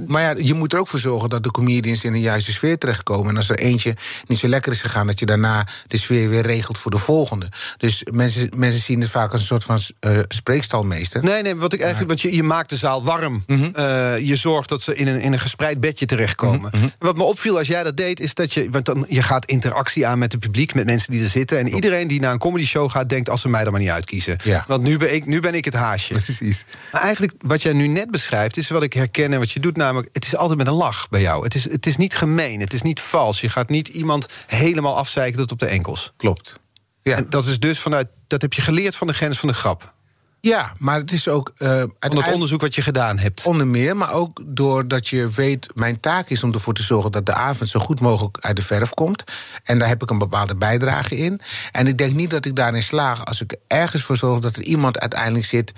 [0.08, 2.78] Maar ja, je moet er ook voor zorgen dat de comedians in een juiste sfeer
[2.78, 3.30] terechtkomen.
[3.30, 3.96] En als er eentje
[4.28, 7.50] niet zo lekker is gegaan, dat je daarna de sfeer weer regelt voor de volgende.
[7.78, 11.24] Dus mensen, mensen zien het vaak als een soort van eh, spreekstalmeester.
[11.24, 13.44] Nee, nee, wat ik eigenlijk, want je, je maakt de zaal warm.
[13.48, 13.70] Mhm.
[13.74, 16.72] Eh, je zorgt dat ze in een, in een gespreid bedje terechtkomen.
[16.76, 18.68] Mhm, Wat me opviel als jij dat deed, is dat je...
[18.70, 21.60] want dan, je gaat interactie aan met het publiek, met mensen die er zitten.
[21.60, 23.90] En iedereen die naar een comedy show gaat, denkt als ze mij er maar niet
[23.90, 24.38] uitkiezen.
[24.44, 24.64] Ja.
[24.68, 26.14] Want nu ben, ik, nu ben ik het haasje.
[26.14, 26.66] Precies.
[26.92, 29.78] Maar eigenlijk, wat jij nu net beschrijft, is wat ik herken en wat je doet.
[29.78, 31.44] Namelijk, het is altijd met een lach bij jou.
[31.44, 33.42] Het is, het is niet gemeen, het is niet vals.
[33.42, 36.14] Je gaat niet iemand helemaal afzeiken tot op de enkels.
[36.18, 36.60] Klopt.
[37.02, 37.16] Ja.
[37.16, 39.94] En dat is dus vanuit, dat heb je geleerd van de grens van de grap.
[40.42, 41.52] Ja, maar het is ook...
[41.58, 43.44] eh Van het onderzoek wat je gedaan hebt.
[43.44, 45.68] Onder meer, maar ook doordat je weet...
[45.76, 48.62] mijn taak is om ervoor te zorgen dat de avond zo goed mogelijk uit de
[48.62, 49.24] verf komt.
[49.64, 51.42] En daar heb ik een bepaalde bijdrage in.
[51.72, 54.40] En ik denk niet dat ik daarin slaag als ik ergens voor zorg...
[54.40, 55.74] dat er iemand uiteindelijk zit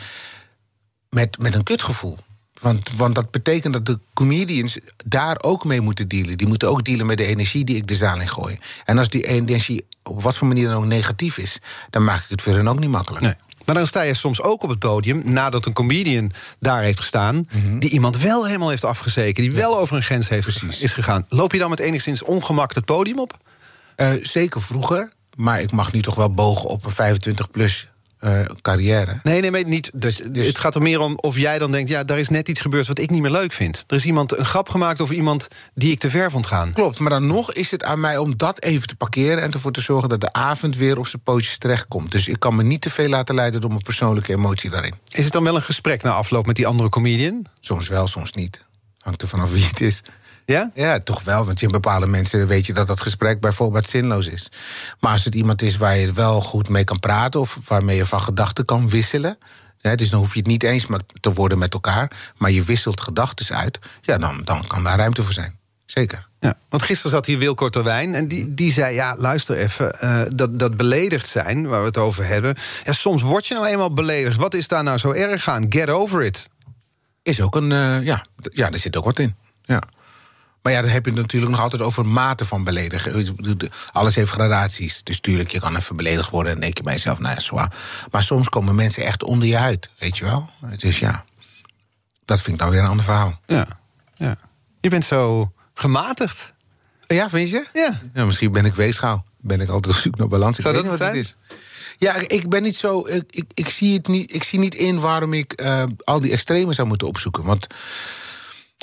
[1.10, 2.17] met, met een kutgevoel.
[2.62, 6.38] Want, want dat betekent dat de comedians daar ook mee moeten dealen.
[6.38, 8.58] Die moeten ook dealen met de energie die ik de zaal in gooi.
[8.86, 11.60] En als die energie op wat voor manier dan ook negatief is...
[11.89, 13.24] dan maak ik het voor hen ook niet makkelijk.
[13.24, 13.36] Nee.
[13.65, 17.45] Maar dan sta je soms ook op het podium nadat een comedian daar heeft gestaan.
[17.80, 19.43] die iemand wel helemaal heeft afgezeken.
[19.43, 20.82] die wel over een grens heeft Precies.
[20.82, 21.26] is gegaan.
[21.30, 23.38] Loop je dan met enigszins ongemak het podium op?
[23.95, 27.88] Eh, zeker vroeger, maar ik mag nu toch wel bogen op een 25-plus
[28.62, 29.20] carrière.
[29.24, 29.92] Nee, nee, maar niet.
[29.94, 32.50] Dus, dus- het gaat er meer om of jij dan denkt: ja, daar is net
[32.50, 33.84] iets gebeurd wat ik niet meer leuk vind.
[33.88, 36.72] Er is iemand een grap gemaakt over iemand die ik te ver vond gaan.
[36.72, 39.44] Klopt, maar dan nog is het aan mij om dat even te parkeren...
[39.44, 42.12] en ervoor te zorgen dat de avond weer op zijn pootjes terechtkomt.
[42.12, 44.94] Dus ik kan me niet te veel laten leiden door mijn persoonlijke emotie daarin.
[45.12, 47.46] Is het dan wel een gesprek na afloop met die andere comedian?
[47.60, 48.62] Soms wel, soms niet.
[49.00, 50.04] Hangt er vanaf wie het is.
[50.52, 50.72] Ja?
[50.76, 54.50] Ja, toch wel, want in bepaalde mensen weet je dat dat gesprek bijvoorbeeld zinloos is.
[55.00, 57.40] Maar als het iemand is waar je wel goed mee kan praten...
[57.40, 59.38] of waarmee je van gedachten kan wisselen...
[59.82, 60.86] Hè, dus dan hoef je het niet eens
[61.20, 62.32] te worden met elkaar...
[62.38, 65.60] maar je wisselt gedachten uit, ja, dan, dan kan daar ruimte voor zijn.
[65.86, 66.28] Zeker.
[66.40, 68.94] Ja, want gisteren zat hier Wilco Terwijn en die, die zei...
[68.94, 72.56] ja, luister even, eh, dat, dat beledigd zijn, waar we het over hebben...
[72.84, 74.38] Ja, soms word je nou eenmaal beledigd.
[74.38, 75.66] Wat is daar nou zo erg aan?
[75.70, 76.50] Get over it.
[77.24, 79.36] Is ook een, eh, ja, ja, er zit ook wat in.
[79.64, 79.82] Ja.
[80.62, 83.36] Maar ja, dan heb je het natuurlijk nog altijd over mate van beledigen.
[83.91, 85.04] Alles heeft gradaties.
[85.04, 87.76] Dus tuurlijk, je kan even beledigd worden en denk je bij jezelf, nou ja, zwaar.
[88.12, 90.50] Maar soms komen mensen echt onder je huid, weet je wel.
[90.78, 91.26] Dus ja,
[92.26, 93.39] dat vind ik dan weer een ander verhaal.
[93.47, 93.67] Ja,
[94.15, 94.38] ja.
[94.80, 96.54] Je bent zo gematigd.
[97.08, 97.65] Ja, vind je?
[97.74, 98.00] Ja.
[98.13, 99.24] Ja, misschien ben ik weegschaal.
[99.38, 100.58] Ben ik altijd op zoek naar balans.
[100.58, 101.36] Ik Zou dat wat het is.
[101.97, 103.08] Ja, ik- ben niet zo.
[103.08, 106.32] Ik, ik, ik zie het niet, ik zie niet in waarom ik eh, al die
[106.32, 107.43] extremen zou moeten opzoeken.
[107.43, 107.67] Want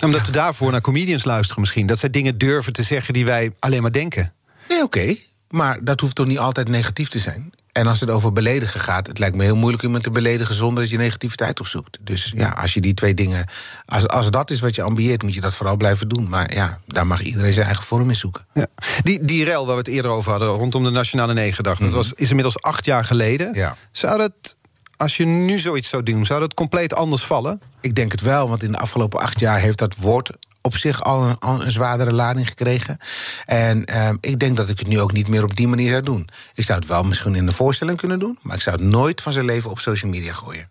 [0.05, 1.87] Omdat we daarvoor naar comedians luisteren misschien.
[1.87, 4.33] Dat zij dingen durven te zeggen die wij alleen maar denken.
[4.69, 5.17] Nee, oké.
[5.51, 7.53] Maar dat hoeft toch niet altijd negatief te zijn?
[7.73, 10.83] En als het over beledigen gaat, het lijkt me heel moeilijk iemand te beledigen zonder
[10.83, 11.99] dat je negativiteit opzoekt.
[12.01, 13.45] Dus ja, als je die twee dingen.
[13.85, 16.29] Als, als dat is wat je ambieert, moet je dat vooral blijven doen.
[16.29, 18.47] Maar ja, daar mag iedereen zijn eigen vorm in zoeken.
[18.55, 18.67] Ja.
[19.03, 21.79] Die, die rel waar we het eerder over hadden, rondom de Nationale Negendag...
[21.79, 23.55] dat was, is inmiddels acht jaar geleden.
[23.55, 23.77] Ja.
[23.93, 24.57] Zou dat,
[24.97, 27.61] als je nu zoiets zou doen, zou dat compleet anders vallen?
[27.81, 31.05] Ik denk het wel, want in de afgelopen acht jaar heeft dat woord op zich
[31.05, 32.99] al een, al een zwaardere lading gekregen.
[33.45, 36.03] En ehm, ik denk dat ik het nu ook niet meer op die manier zou
[36.03, 36.29] doen.
[36.55, 39.21] Ik zou het wel misschien in de voorstelling kunnen doen, maar ik zou het nooit
[39.21, 40.71] van zijn leven op social media gooien.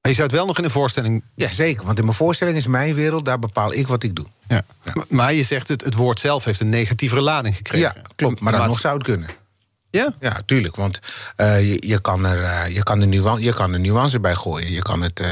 [0.00, 1.22] Maar je zou het wel nog in een voorstelling...
[1.34, 4.26] Ja, zeker, want in mijn voorstelling is mijn wereld, daar bepaal ik wat ik doe.
[4.48, 4.64] Ja.
[5.08, 7.92] Maar je zegt, het, het woord zelf heeft een negatievere lading gekregen.
[7.94, 9.28] Ja, klopt, maar dan nog zou het kunnen.
[9.94, 10.14] Ja?
[10.20, 10.76] Ja, tuurlijk.
[10.76, 10.98] Want
[11.36, 14.34] eh, je, je, kan er, eh, je, kan er nuance, je kan er nuance bij
[14.34, 14.70] gooien.
[14.70, 15.22] Je kan het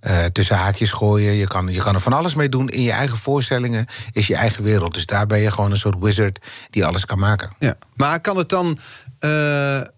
[0.00, 1.32] eh, tussen haakjes gooien.
[1.32, 2.68] Je kan, je kan er van alles mee doen.
[2.68, 4.94] In je eigen voorstellingen is je eigen wereld.
[4.94, 6.38] Dus daar ben je gewoon een soort wizard
[6.70, 7.50] die alles kan maken.
[7.58, 7.76] ja.
[7.94, 8.78] Maar kan het dan...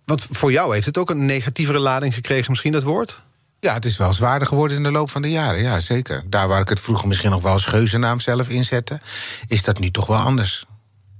[0.05, 3.23] want voor jou heeft het ook een negatievere lading gekregen, misschien dat woord?
[3.61, 5.63] Ja, het is wel zwaarder geworden in de loop van de jaren.
[5.63, 6.23] Ja, zeker.
[6.27, 9.01] Daar waar ik het vroeger misschien nog wel als geuzennaam zelf inzette...
[9.47, 10.65] is dat nu toch wel anders.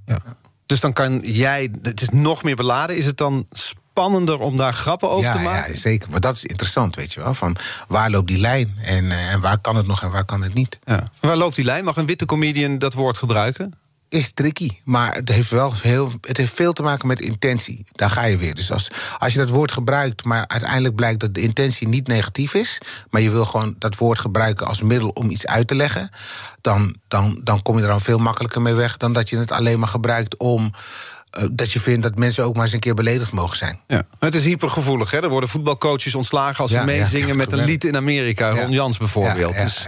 [0.05, 0.21] Ja.
[0.73, 1.71] Dus dan kan jij...
[1.81, 2.97] Het is nog meer beladen.
[2.97, 5.73] Is het dan spannender om daar grappen over ja, te maken?
[5.73, 6.09] ja, zeker.
[6.09, 7.33] Maar dat is interessant, weet je wel.
[7.33, 7.55] Van
[7.87, 10.53] waar loopt die lijn en, eh, en waar kan het nog en waar kan het
[10.53, 10.79] niet?
[10.83, 11.09] Ja.
[11.19, 11.83] Waar loopt die lijn?
[11.83, 13.73] Mag een witte comedian dat woord gebruiken?
[14.13, 17.85] Is tricky, maar het heeft wel heel, het heeft veel te maken met intentie.
[17.91, 18.55] Daar ga je weer.
[18.55, 22.53] Dus als, als je dat woord gebruikt, maar uiteindelijk blijkt dat de intentie niet negatief
[22.53, 22.77] is,
[23.09, 26.09] maar je wil gewoon dat woord gebruiken als middel om iets uit te leggen,
[26.61, 29.51] dan, dan, dan kom je er dan veel makkelijker mee weg dan dat je het
[29.51, 30.71] alleen maar gebruikt om
[31.51, 33.79] dat je vindt dat mensen ook maar eens een keer beledigd mogen zijn.
[33.87, 34.03] Ja.
[34.19, 35.11] Het is hypergevoelig.
[35.11, 35.21] Hè?
[35.21, 38.49] Er worden voetbalcoaches ontslagen als ze Ja, meezingen ja, met een lied in Amerika.
[38.49, 39.57] Ron Jans bijvoorbeeld.
[39.57, 39.85] Dus.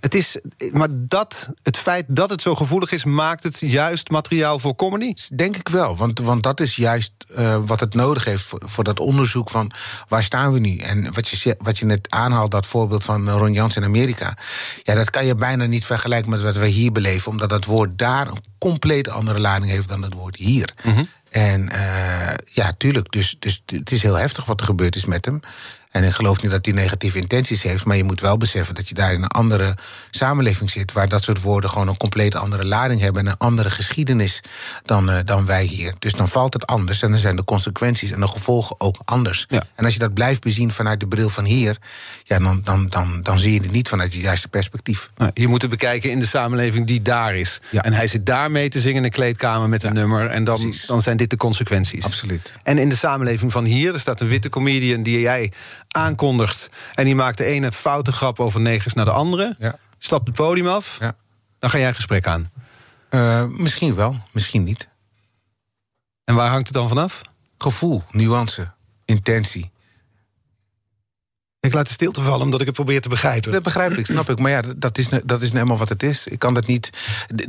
[0.00, 0.38] Het is,
[0.72, 5.12] maar dat, het feit dat het zo gevoelig is, maakt het juist materiaal voor comedy?
[5.34, 8.84] Denk ik wel, want, want dat is juist eh, wat het nodig heeft voor, voor
[8.84, 9.70] dat onderzoek van
[10.08, 10.78] waar staan we nu.
[10.78, 14.36] En wat je, wat je net aanhaalt, dat voorbeeld van eh, Ron Jans in Amerika.
[14.82, 17.98] Ja, dat kan je bijna niet vergelijken met wat wij hier beleven, omdat dat woord
[17.98, 20.74] daar compleet andere lading heeft dan het woord hier.
[21.30, 23.12] En uh, ja, tuurlijk.
[23.12, 25.40] Dus, dus het is heel heftig wat er gebeurd is met hem.
[25.98, 27.84] En ik geloof niet dat hij negatieve intenties heeft.
[27.84, 29.74] Maar je moet wel beseffen dat je daar in een andere
[30.10, 30.92] samenleving zit.
[30.92, 33.22] Waar dat soort woorden gewoon een compleet andere lading hebben.
[33.22, 34.40] En een andere geschiedenis
[34.82, 35.94] dan, uh, dan wij hier.
[35.98, 37.02] Dus dan valt het anders.
[37.02, 39.46] En dan zijn de consequenties en de gevolgen ook anders.
[39.48, 39.62] Ja.
[39.74, 41.76] En als je dat blijft bezien vanuit de bril van hier.
[42.24, 45.10] Ja, dan, dan, dan, dan zie je het niet vanuit het juiste perspectief.
[45.16, 47.60] Nou, je moet het bekijken in de samenleving die daar is.
[47.70, 47.82] Ja.
[47.82, 50.26] En hij zit daar mee te zingen in de kleedkamer met een nummer.
[50.26, 50.86] En dan, precies.
[50.86, 52.04] dan zijn dit de consequenties.
[52.04, 52.52] Absoluut.
[52.62, 55.52] En in de samenleving van hier, er staat een witte comedian die jij
[55.88, 56.70] aankondigt.
[56.94, 59.56] En die maakt de ene foute grap over negers naar de andere.
[59.58, 59.78] Ja.
[59.98, 60.96] Stapt het podium af.
[61.00, 61.16] Ja.
[61.58, 62.50] Dan ga jij een gesprek aan.
[63.10, 64.88] Uh, misschien wel, misschien niet.
[66.24, 67.20] En waar hangt het dan vanaf?
[67.58, 68.72] Gevoel, nuance,
[69.04, 69.70] intentie.
[71.60, 73.52] Ik laat de stilte vallen omdat ik het probeer te begrijpen.
[73.52, 74.38] Dat begrijp ik, snap ik.
[74.38, 76.26] Maar ja, dat is, dat is nou eenmaal wat het is.
[76.26, 76.90] Ik kan dat niet.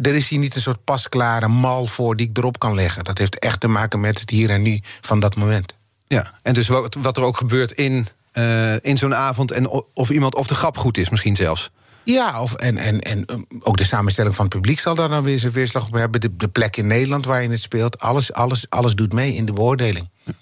[0.02, 3.04] Er is hier niet een soort pasklare mal voor die ik erop kan leggen.
[3.04, 5.76] Dat heeft echt te maken met het hier en nu van dat moment.
[6.08, 9.52] Ja, en dus wat, wat er ook gebeurt in, uh, in zo'n avond...
[9.52, 11.72] en of iemand of de grap goed is misschien zelfs.
[12.04, 13.26] Ja, of, en, en, en
[13.60, 16.22] ook de samenstelling van het publiek zal daar dan weer zijn weerslag op hebben.
[16.22, 18.00] De, de plek in Nederland waar je het speelt.
[18.00, 20.10] Alles, alles, alles doet mee in de beoordeling.
[20.24, 20.34] Ja.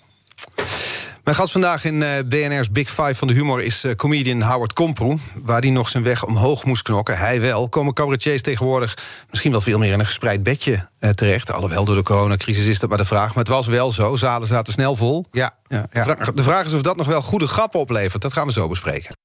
[1.28, 4.74] Mijn gast vandaag in uh, BNR's Big Five van de humor is uh, comedian Howard
[4.74, 5.18] Komproe.
[5.44, 7.70] Waar hij nog zijn weg omhoog moest knokken, hij wel.
[7.70, 8.98] Komen cabaretiers tegenwoordig
[9.30, 11.52] misschien wel veel meer in een gespreid bedje uh, terecht.
[11.52, 13.28] Alhoewel, door de coronacrisis is dat maar de vraag.
[13.28, 15.26] Maar het was wel zo, zalen zaten snel vol.
[15.32, 15.56] Ja.
[15.68, 15.88] ja.
[15.92, 18.22] De, vraag, de vraag is of dat nog wel goede grappen oplevert.
[18.22, 19.16] Dat gaan we zo bespreken.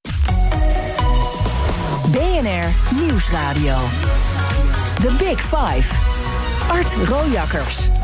[2.11, 3.79] BNR Nieuwsradio.
[5.01, 5.95] The Big Five.
[6.69, 8.02] Art Rojakkers.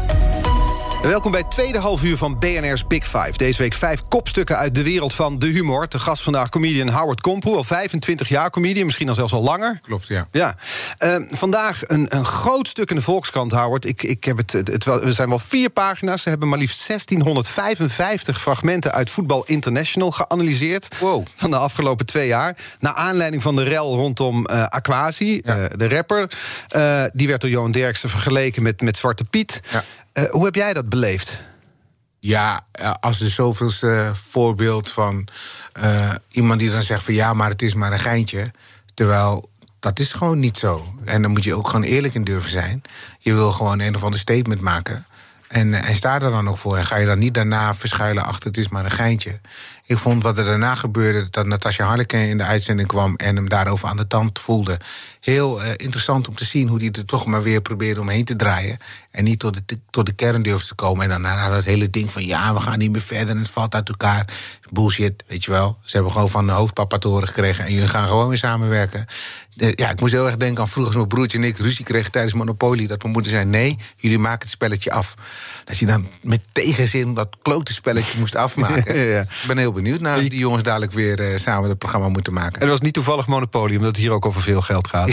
[1.03, 3.33] Welkom bij het tweede halfuur van BNR's Big Five.
[3.37, 5.89] Deze week vijf kopstukken uit de wereld van de humor.
[5.89, 9.79] Te gast vandaag comedian Howard Komproe, al 25 jaar comedian, misschien al zelfs al langer.
[9.83, 10.29] Klopt, ja.
[10.33, 10.55] Ja.
[10.99, 13.85] Uh, vandaag een, een groot stuk in de Volkskrant, Howard.
[13.85, 16.23] Ik, ik heb het, het, het, we zijn wel vier pagina's.
[16.23, 20.99] Ze hebben maar liefst 1655 fragmenten uit Voetbal International geanalyseerd.
[20.99, 21.27] Wow.
[21.35, 22.57] Van de afgelopen twee jaar.
[22.81, 25.57] Naar aanleiding van de rel rondom uh, Aquasi, ja.
[25.57, 26.31] uh, de rapper.
[26.77, 29.61] Uh, die werd door Johan Derksen vergeleken met, met Zwarte Piet.
[29.71, 29.85] Ja.
[30.19, 31.43] Uh, hoe heb jij dat beleefd?
[32.21, 32.67] Ja,
[33.01, 35.29] als er zoveelste voorbeeld van
[36.31, 38.51] iemand die dan zegt van ja, maar het is maar een geintje.
[38.95, 40.95] Terwijl dat is gewoon niet zo.
[41.05, 42.83] En dan moet je ook gewoon eerlijk in durven zijn.
[43.19, 45.07] Je wil gewoon een of ander statement maken.
[45.49, 46.77] En, en sta er dan ook voor.
[46.77, 49.41] En ga je dan niet daarna verschuilen achter het is maar een geintje.
[49.89, 53.49] Ik vond wat er daarna gebeurde, dat Natasja Harleken in de uitzending kwam en hem
[53.49, 54.79] daarover aan de tand voelde.
[55.21, 58.37] Heel uh, interessant om te zien hoe hij er toch maar weer probeerde omheen te
[58.37, 58.79] draaien.
[59.11, 61.03] En niet tot de, tot de kern durfde te komen.
[61.03, 63.75] En daarna dat hele ding van ja, we gaan niet meer verder en het valt
[63.75, 64.27] uit elkaar.
[64.71, 65.79] Bullshit, weet je wel.
[65.85, 69.07] Ze hebben gewoon van de hoofdpapa te horen gekregen en jullie gaan gewoon weer samenwerken.
[69.55, 72.13] Ja, ik moest heel erg denken aan vroeger als mijn broertje en ik ruzie kregen
[72.13, 72.87] tijdens Monopoly.
[72.87, 75.15] Dat mijn moeder zei: nee, jullie maken het spelletje af.
[75.65, 78.97] Dat je dan met tegenzin dat klote spelletje moest afmaken.
[78.97, 79.21] ja, ja.
[79.21, 82.33] Ik ben heel benieuwd naar of die jongens dadelijk weer uh, samen het programma moeten
[82.33, 82.55] maken.
[82.55, 85.11] En dat was niet toevallig Monopoly, omdat het hier ook over veel geld gaat.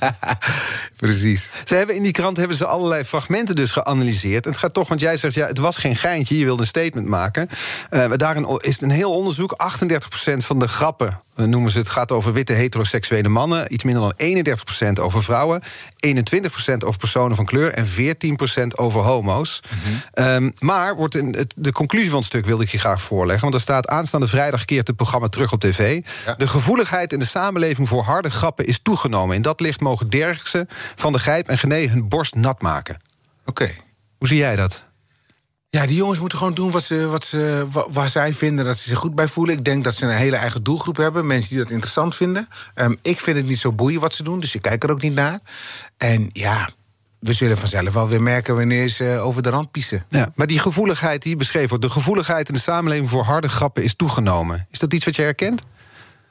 [0.96, 1.50] Precies.
[1.64, 4.44] Ze hebben in die krant hebben ze allerlei fragmenten dus geanalyseerd.
[4.44, 6.68] En het gaat toch, want jij zegt ja, het was geen geintje, je wilde een
[6.68, 7.48] statement maken.
[7.90, 9.56] Uh, daarin is een heel onderzoek.
[10.32, 13.72] 38% van de grappen noemen ze het, gaat over witte heteroseksuele mannen.
[13.72, 14.46] Iets minder dan
[14.98, 15.62] 31% over vrouwen.
[16.06, 16.16] 21%
[16.84, 17.72] over personen van kleur.
[17.72, 19.60] En 14% over homo's.
[20.14, 20.44] Mm-hmm.
[20.44, 23.42] Um, maar wordt in het, de conclusie van het stuk wilde ik je graag voorleggen.
[23.42, 26.04] Want er staat aanstaande vrijdag keert het programma terug op tv.
[26.26, 26.34] Ja.
[26.34, 29.36] De gevoeligheid in de samenleving voor harde grappen is toegenomen.
[29.36, 33.00] In dat licht mogen Derksen, Van de Grijp en Gené hun borst nat maken.
[33.46, 33.62] Oké.
[33.62, 33.78] Okay.
[34.18, 34.84] Hoe zie jij dat?
[35.76, 38.88] Ja, die jongens moeten gewoon doen wat ze, wat ze, waar zij vinden dat ze
[38.88, 39.56] zich goed bij voelen.
[39.56, 41.26] Ik denk dat ze een hele eigen doelgroep hebben.
[41.26, 42.48] Mensen die dat interessant vinden.
[42.74, 45.02] Um, ik vind het niet zo boeiend wat ze doen, dus ik kijk er ook
[45.02, 45.38] niet naar.
[45.96, 46.70] En ja,
[47.18, 50.04] we zullen vanzelf wel weer merken wanneer ze over de rand piezen.
[50.08, 51.84] Ja, maar die gevoeligheid die beschreven wordt...
[51.84, 54.66] de gevoeligheid in de samenleving voor harde grappen is toegenomen.
[54.70, 55.62] Is dat iets wat je herkent?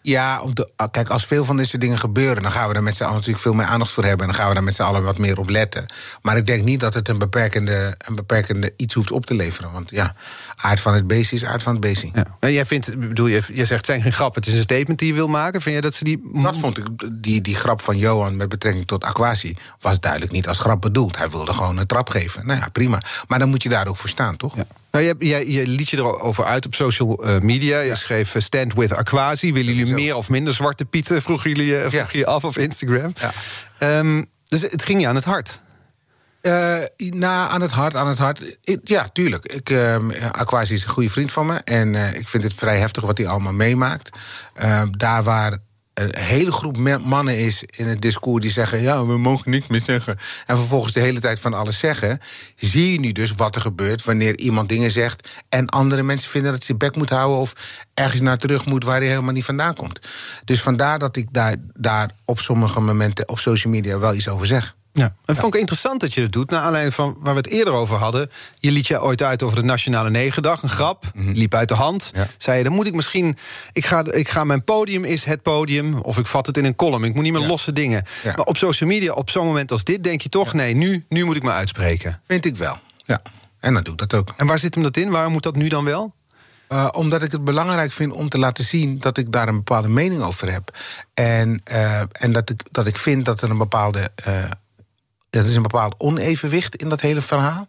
[0.01, 2.43] Ja, de, kijk, als veel van deze dingen gebeuren...
[2.43, 4.27] dan gaan we er met z'n allen natuurlijk veel meer aandacht voor hebben...
[4.27, 5.85] en dan gaan we daar met z'n allen wat meer op letten.
[6.21, 9.71] Maar ik denk niet dat het een beperkende, een beperkende iets hoeft op te leveren.
[9.71, 10.15] Want ja,
[10.55, 12.05] aard van het beest is aard van het beest.
[12.13, 12.25] Ja.
[12.39, 14.99] En jij, vindt, bedoel, je, jij zegt het zijn geen grappen, het is een statement
[14.99, 15.61] die je wil maken.
[15.61, 16.29] Vind je dat ze die...
[16.33, 19.55] Dat vond ik, die, die grap van Johan met betrekking tot Aquasi...
[19.79, 21.17] was duidelijk niet als grap bedoeld.
[21.17, 22.45] Hij wilde gewoon een trap geven.
[22.45, 23.01] Nou ja, prima.
[23.27, 24.55] Maar dan moet je daar ook voor staan, toch?
[24.55, 24.65] Ja.
[24.91, 27.79] Nou, je, je, je liet je erover uit op social uh, media.
[27.79, 27.95] Je ja.
[27.95, 29.53] schreef uh, Stand with Aquasi.
[29.53, 31.21] Willen jullie meer of minder zwarte pieten?
[31.25, 32.19] Vroeg jullie uh, vroeg ja.
[32.19, 33.13] je af op Instagram.
[33.79, 33.99] Ja.
[33.99, 35.61] Um, dus het ging je aan het hart.
[36.41, 38.57] Uh, na, aan het hart, aan het hart.
[38.61, 39.45] Ik, ja, tuurlijk.
[39.45, 39.95] Ik, uh,
[40.31, 41.55] Aquasi is een goede vriend van me.
[41.55, 44.17] En uh, ik vind het vrij heftig wat hij allemaal meemaakt.
[44.97, 45.57] daar waar
[45.93, 49.81] een hele groep mannen is in het discours die zeggen: ja, we mogen niks meer
[49.85, 50.17] zeggen.
[50.45, 52.19] En vervolgens de hele tijd van alles zeggen.
[52.55, 55.29] Zie je nu dus wat er gebeurt wanneer iemand dingen zegt.
[55.49, 57.37] en andere mensen vinden dat ze bek moet houden.
[57.37, 57.53] of
[57.93, 59.99] ergens naar terug moet waar hij helemaal niet vandaan komt.
[60.45, 64.45] Dus vandaar dat ik daar, daar op sommige momenten op social media wel iets over
[64.45, 64.75] zeg.
[64.93, 66.49] Ja, en vond ik interessant dat je dat doet.
[66.49, 68.31] Naar aanleiding van waar we het eerder over hadden.
[68.55, 70.63] Je liet je ooit uit over de Nationale Negendag.
[70.63, 71.11] Een grap.
[71.13, 71.31] Mhm.
[71.31, 72.11] Liep uit de hand.
[72.37, 73.37] Zei je, dan moet ik misschien.
[73.71, 75.99] Ik ga, ik ga mijn podium is het podium.
[75.99, 77.03] Of ik vat het in een column.
[77.03, 78.03] Ik moet niet meer losse dingen.
[78.23, 81.23] Maar op social media, op zo'n moment als dit, denk je toch: nee, nu, nu
[81.23, 82.21] moet ik me uitspreken.
[82.27, 82.77] Vind ik wel.
[83.05, 83.21] Ja.
[83.59, 84.33] En dan doe ik dat ook.
[84.37, 85.09] En waar zit hem dat in?
[85.09, 86.13] Waarom moet dat nu dan wel?
[86.69, 89.89] Uh, omdat ik het belangrijk vind om te laten zien dat ik daar een bepaalde
[89.89, 90.77] mening over heb.
[91.13, 94.43] En, uh, en dat, ik, dat ik vind dat er een bepaalde uh,
[95.31, 97.67] er is een bepaald onevenwicht in dat hele verhaal.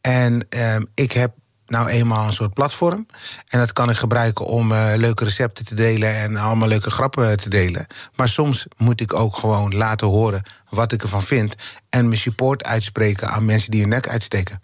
[0.00, 1.32] En ehm, ik heb
[1.66, 3.06] nou eenmaal een soort platform.
[3.48, 7.36] En dat kan ik gebruiken om uh, leuke recepten te delen en allemaal leuke grappen
[7.36, 7.86] te delen.
[8.16, 11.54] Maar soms moet ik ook gewoon laten horen wat ik ervan vind.
[11.90, 14.58] En mijn support uitspreken aan mensen die hun nek uitsteken.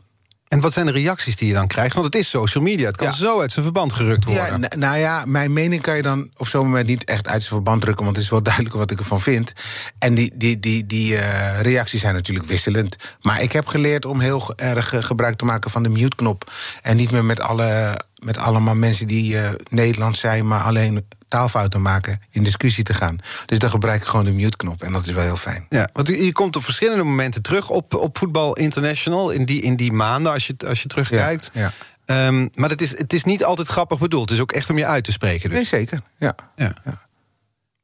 [0.49, 1.95] En wat zijn de reacties die je dan krijgt?
[1.95, 2.87] Want het is social media.
[2.87, 4.61] Het kan zo uit zijn verband gerukt worden.
[4.61, 7.55] Ja, nou ja, mijn mening kan je dan op zo'n moment niet echt uit zijn
[7.55, 8.05] verband drukken.
[8.05, 9.53] Want het is wel duidelijk wat ik ervan vind.
[9.99, 12.97] En die, die, die, die uh, reacties zijn natuurlijk wisselend.
[13.21, 16.53] Maar ik heb geleerd om heel erg eh, gebruik te maken van de mute-knop.
[16.83, 21.83] En niet meer met, alle, met allemaal mensen die uh, Nederlands zijn, maar alleen taalfouten
[21.83, 23.19] maken, in discussie te gaan.
[23.47, 25.67] Dus dan gebruik ik gewoon de mute-knop en dat is wel heel fijn.
[25.69, 29.77] Ja, want je komt op verschillende momenten terug op, op Voetbal International, in die, in
[29.77, 31.51] die maanden als je, als je terugkijkt.
[31.53, 31.73] Ja,
[32.05, 34.29] ehm, maar het is, het is niet altijd grappig bedoeld.
[34.29, 35.49] Het is ook echt om je uit te spreken.
[35.49, 35.59] Dus.
[35.59, 36.01] Nee, zeker.
[36.19, 36.35] Ja.
[36.57, 36.75] ja.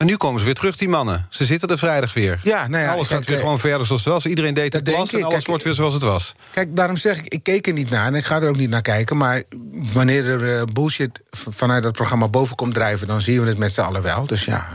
[0.01, 1.27] En nu komen ze weer terug, die mannen.
[1.29, 2.41] Ze zitten er vrijdag weer.
[2.43, 4.27] Ja, nou ja, alles gaat weer gewoon verder zoals het was.
[4.27, 6.35] Iedereen deed het en alles wordt weer zoals het was.
[6.51, 8.71] Kijk, daarom zeg ik, ik keek er niet naar en ik ga er ook niet
[8.71, 9.17] naar kijken.
[9.17, 13.07] Maar wanneer er uh, bullshit vanuit dat programma boven komt drijven...
[13.07, 14.27] dan zien we het met z'n allen wel.
[14.27, 14.69] Dus ja,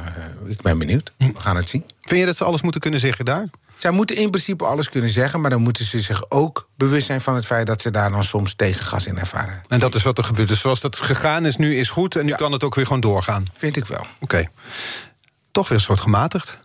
[0.46, 1.12] uh, ik ben benieuwd.
[1.18, 1.84] We gaan het zien.
[2.02, 3.50] Vind je dat ze alles moeten kunnen zeggen daar?
[3.78, 7.22] Zij moeten in principe alles kunnen zeggen, maar dan moeten ze zich ook bewust zijn
[7.22, 9.62] van het feit dat ze daar dan soms tegengas in ervaren.
[9.68, 10.48] En dat is wat er gebeurt.
[10.48, 13.02] Dus zoals dat gegaan is, nu is goed en nu kan het ook weer gewoon
[13.02, 13.48] doorgaan.
[13.54, 14.06] Vind ik wel.
[14.20, 14.50] Oké
[15.56, 16.60] toch weer een soort gematigd.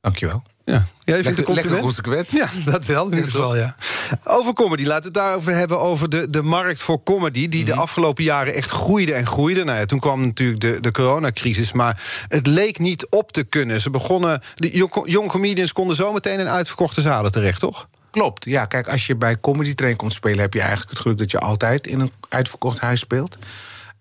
[0.00, 0.42] Dankjewel.
[0.64, 2.30] Ja, ja je lekker, lekker consequent.
[2.30, 3.76] Ja, dat wel, in ieder geval, ja.
[4.24, 5.80] Over comedy, laten we het daarover hebben...
[5.80, 7.48] over de, de markt voor comedy...
[7.48, 7.80] die de mhm.
[7.80, 9.64] afgelopen jaren echt groeide en groeide.
[9.64, 11.72] Nou ja, toen kwam natuurlijk de, de coronacrisis...
[11.72, 13.80] maar het leek niet op te kunnen.
[13.80, 14.42] Ze begonnen...
[14.54, 17.88] De jong comedians konden zometeen in uitverkochte zalen terecht, toch?
[18.10, 18.64] Klopt, ja.
[18.64, 20.38] Kijk, als je bij Comedy Train komt spelen...
[20.38, 23.38] heb je eigenlijk het geluk dat je altijd in een uitverkocht huis speelt.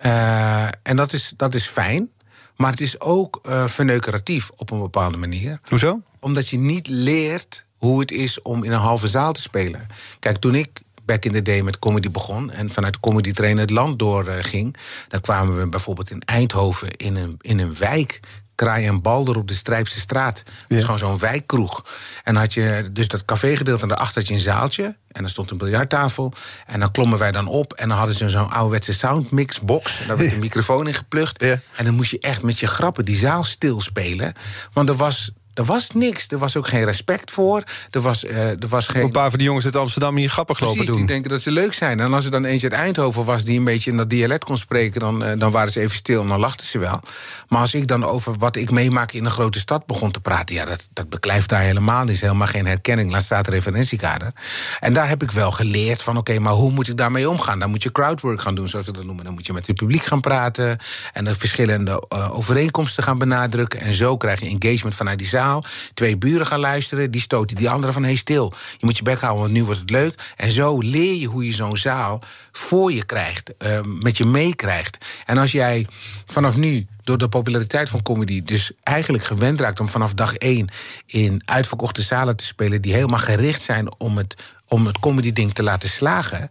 [0.05, 2.09] Uh, en dat is, dat is fijn.
[2.57, 5.59] Maar het is ook uh, verneukeratief op een bepaalde manier.
[5.63, 6.01] Hoezo?
[6.19, 9.87] Omdat je niet leert hoe het is om in een halve zaal te spelen.
[10.19, 12.51] Kijk, toen ik back in the day met comedy begon...
[12.51, 14.75] en vanuit comedy trainer het land doorging...
[14.75, 18.19] Uh, dan kwamen we bijvoorbeeld in Eindhoven in een, in een wijk
[18.57, 20.41] kraai en balder op de Strijpse straat.
[20.67, 21.85] Dat is gewoon zo'n wijkkroeg.
[22.23, 24.83] En dan had je dus dat cafégedeelte en daarachter had je een zaaltje.
[24.83, 26.33] En dan stond een biljarttafel.
[26.65, 27.73] En dan klommen wij dan op.
[27.73, 29.99] En dan hadden ze zo'n ouderwetse soundmixbox.
[30.07, 31.41] Daar werd een microfoon in geplucht.
[31.75, 34.33] En dan moest je echt met je grappen die zaal stilspelen.
[34.73, 36.27] Want er was er was niks.
[36.27, 37.63] Er was ook geen respect voor.
[37.91, 39.03] Er was, uh, er was geen...
[39.03, 40.95] Een paar van die jongens uit Amsterdam hier grappig lopen doen.
[40.95, 41.99] die denken dat ze leuk zijn.
[41.99, 44.57] En als er dan eentje uit Eindhoven was die een beetje in dat dialect kon
[44.57, 44.99] spreken...
[44.99, 46.99] dan, uh, dan waren ze even stil en dan lachten ze wel.
[47.47, 50.55] Maar als ik dan over wat ik meemaak in een grote stad begon te praten...
[50.55, 52.13] ja, dat, dat beklijft daar helemaal niet.
[52.13, 53.11] is helemaal geen herkenning.
[53.11, 54.33] Laat staat referentiekader.
[54.79, 56.17] En daar heb ik wel geleerd van...
[56.17, 57.59] oké, maar hoe moet ik daarmee omgaan?
[57.59, 59.25] Dan moet je crowdwork gaan doen, zoals we dat noemen.
[59.25, 60.77] Dan moet je met het publiek gaan praten...
[61.13, 63.79] en de verschillende uh, overeenkomsten gaan benadrukken.
[63.79, 65.45] En zo krijg je engagement vanuit die zaal
[65.93, 68.03] Twee buren gaan luisteren, die stoten die andere van...
[68.03, 70.33] hé, stil, je moet je bek houden, want nu wordt het leuk.
[70.35, 75.05] En zo leer je hoe je zo'n zaal voor je krijgt, uh, met je meekrijgt.
[75.25, 75.87] En als jij
[76.25, 80.67] vanaf nu door de populariteit van comedy dus eigenlijk gewend raakt om vanaf dag één
[81.05, 84.35] in uitverkochte zalen te spelen die helemaal gericht zijn om het,
[84.67, 86.49] om het comedy-ding te laten slagen.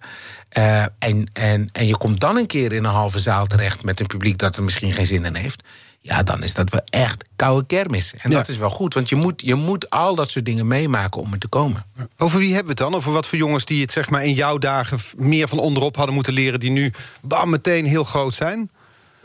[0.58, 4.00] Uh, en, en, en je komt dan een keer in een halve zaal terecht met
[4.00, 5.62] een publiek dat er misschien geen zin in heeft.
[6.06, 8.14] Ja, dan is dat wel echt koude kermis.
[8.18, 11.20] En dat is wel goed, want je moet, je moet al dat soort dingen meemaken
[11.20, 11.84] om er te komen.
[12.18, 12.94] Over wie hebben we het dan?
[12.94, 16.14] Over wat voor jongens die het zeg maar, in jouw dagen meer van onderop hadden
[16.14, 18.70] moeten leren, die nu bam, meteen heel groot zijn?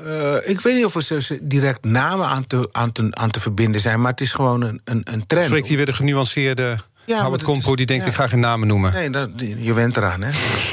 [0.06, 3.82] Uh, ik weet niet of er direct namen aan te, aan, te, aan te verbinden
[3.82, 5.46] zijn, maar het is gewoon een, een, een trend.
[5.46, 8.10] Spreekt hier weer de genuanceerde Ja, Howard is- die denkt, ja.
[8.10, 8.94] ik ga geen namen noemen.
[8.94, 10.32] Nee, dat, je went eraan, hè.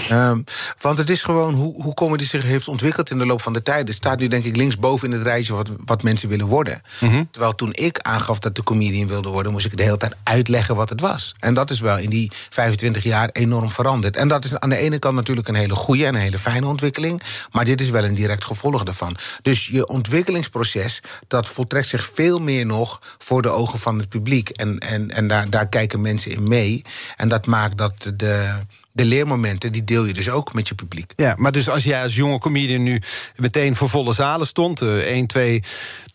[0.08, 0.40] Ehm,
[0.80, 3.62] want het is gewoon hoe, hoe comedy zich heeft ontwikkeld in de loop van de
[3.62, 3.88] tijd.
[3.88, 6.82] Het staat nu denk ik linksboven in het rijtje wat, wat mensen willen worden.
[7.00, 7.24] Mhm.
[7.30, 9.52] Terwijl toen ik aangaf dat de comedian wilde worden...
[9.52, 11.34] moest ik de hele tijd uitleggen wat het was.
[11.38, 14.16] En dat is wel in die 25 jaar enorm veranderd.
[14.16, 16.66] En dat is aan de ene kant natuurlijk een hele goede en een hele fijne
[16.66, 17.22] ontwikkeling...
[17.52, 19.16] maar dit is wel een direct gevolg daarvan.
[19.42, 23.00] Dus je ontwikkelingsproces, dat voltrekt zich veel meer nog...
[23.18, 24.48] voor de ogen van het publiek.
[24.48, 26.83] En, en, en daar, daar kijken mensen in mee.
[27.16, 31.12] En dat maakt dat de, de leermomenten, die deel je dus ook met je publiek.
[31.16, 33.00] Ja, maar dus als jij als jonge comedian nu
[33.37, 34.83] meteen voor volle zalen stond...
[34.83, 35.62] eh, één, twee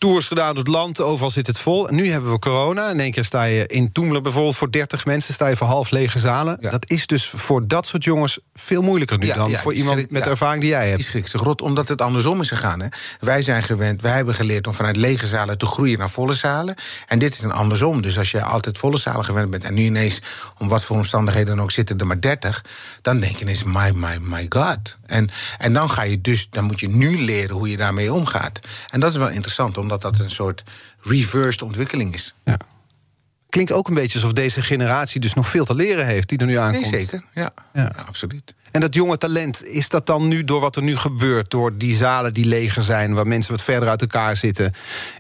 [0.04, 1.90] tours gedaan door het land, overal zit het vol.
[1.90, 2.90] En nu hebben we corona.
[2.90, 5.34] In één keer sta je in Toemelen bijvoorbeeld voor 30 mensen...
[5.34, 6.58] sta je voor half lege zalen.
[6.60, 6.70] Ja.
[6.70, 9.26] Dat is dus voor dat soort jongens veel moeilijker nu...
[9.26, 11.04] Ja, dan ja, voor die iemand schrik- met de ervaring die jij Die hebt.
[11.04, 12.82] schrikt zich rot, omdat het andersom is gegaan.
[12.82, 12.88] Hè.
[13.20, 16.76] Wij zijn gewend, wij hebben geleerd om vanuit lege zalen te groeien naar volle zalen.
[17.08, 18.02] En dit is een andersom.
[18.02, 20.22] Dus als je altijd volle zalen gewend bent en nu ineens,
[20.58, 22.66] om wat voor omstandigheden dan ook, zitten er maar 30,
[23.02, 24.98] dan denk je ineens, my, my, my god.
[25.06, 28.60] En, en dan ga je dus, dan moet je nu leren hoe je daarmee omgaat.
[28.90, 30.64] En dat is wel interessant, omdat dat een soort
[31.02, 32.34] reversed ontwikkeling is.
[32.46, 32.58] Ja.
[33.50, 36.30] Klinkt ook een beetje alsof deze generatie dus nog veel te leren heeft...
[36.30, 36.92] die er nu aankomt.
[36.92, 37.24] Nee, zeker.
[37.34, 37.42] Ja,
[37.74, 37.82] Ja.
[37.82, 38.04] ja.
[38.08, 38.54] absoluut.
[38.72, 41.50] En dat jonge talent, is dat dan nu door wat er nu gebeurt...
[41.52, 44.74] door die zalen die leger zijn, waar mensen wat verder uit elkaar zitten...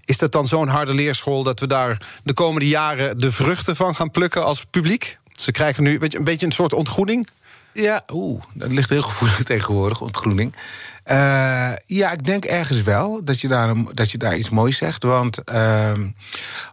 [0.05, 3.19] is dat dan zo'n harde leerschool dat we daar de komende jaren...
[3.19, 5.19] de vruchten van gaan plukken als publiek?
[5.31, 7.27] Ze krijgen nu weet je, een beetje een soort ontgroening.
[7.73, 10.55] Ja, oeh, dat ligt heel gevoelig tegenwoordig, ontgroening.
[11.03, 14.77] Eh, ja, ik denk ergens wel dat je daar, een- dat je daar iets moois
[14.77, 15.03] zegt.
[15.03, 16.07] Want ehm,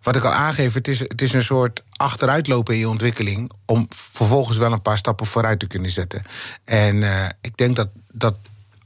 [0.02, 3.50] wat ik al aangeef, het is, het is een soort achteruitlopen in je ontwikkeling...
[3.66, 6.22] om vervolgens wel een paar stappen vooruit te kunnen zetten.
[6.64, 8.34] En eh, ik denk dat, dat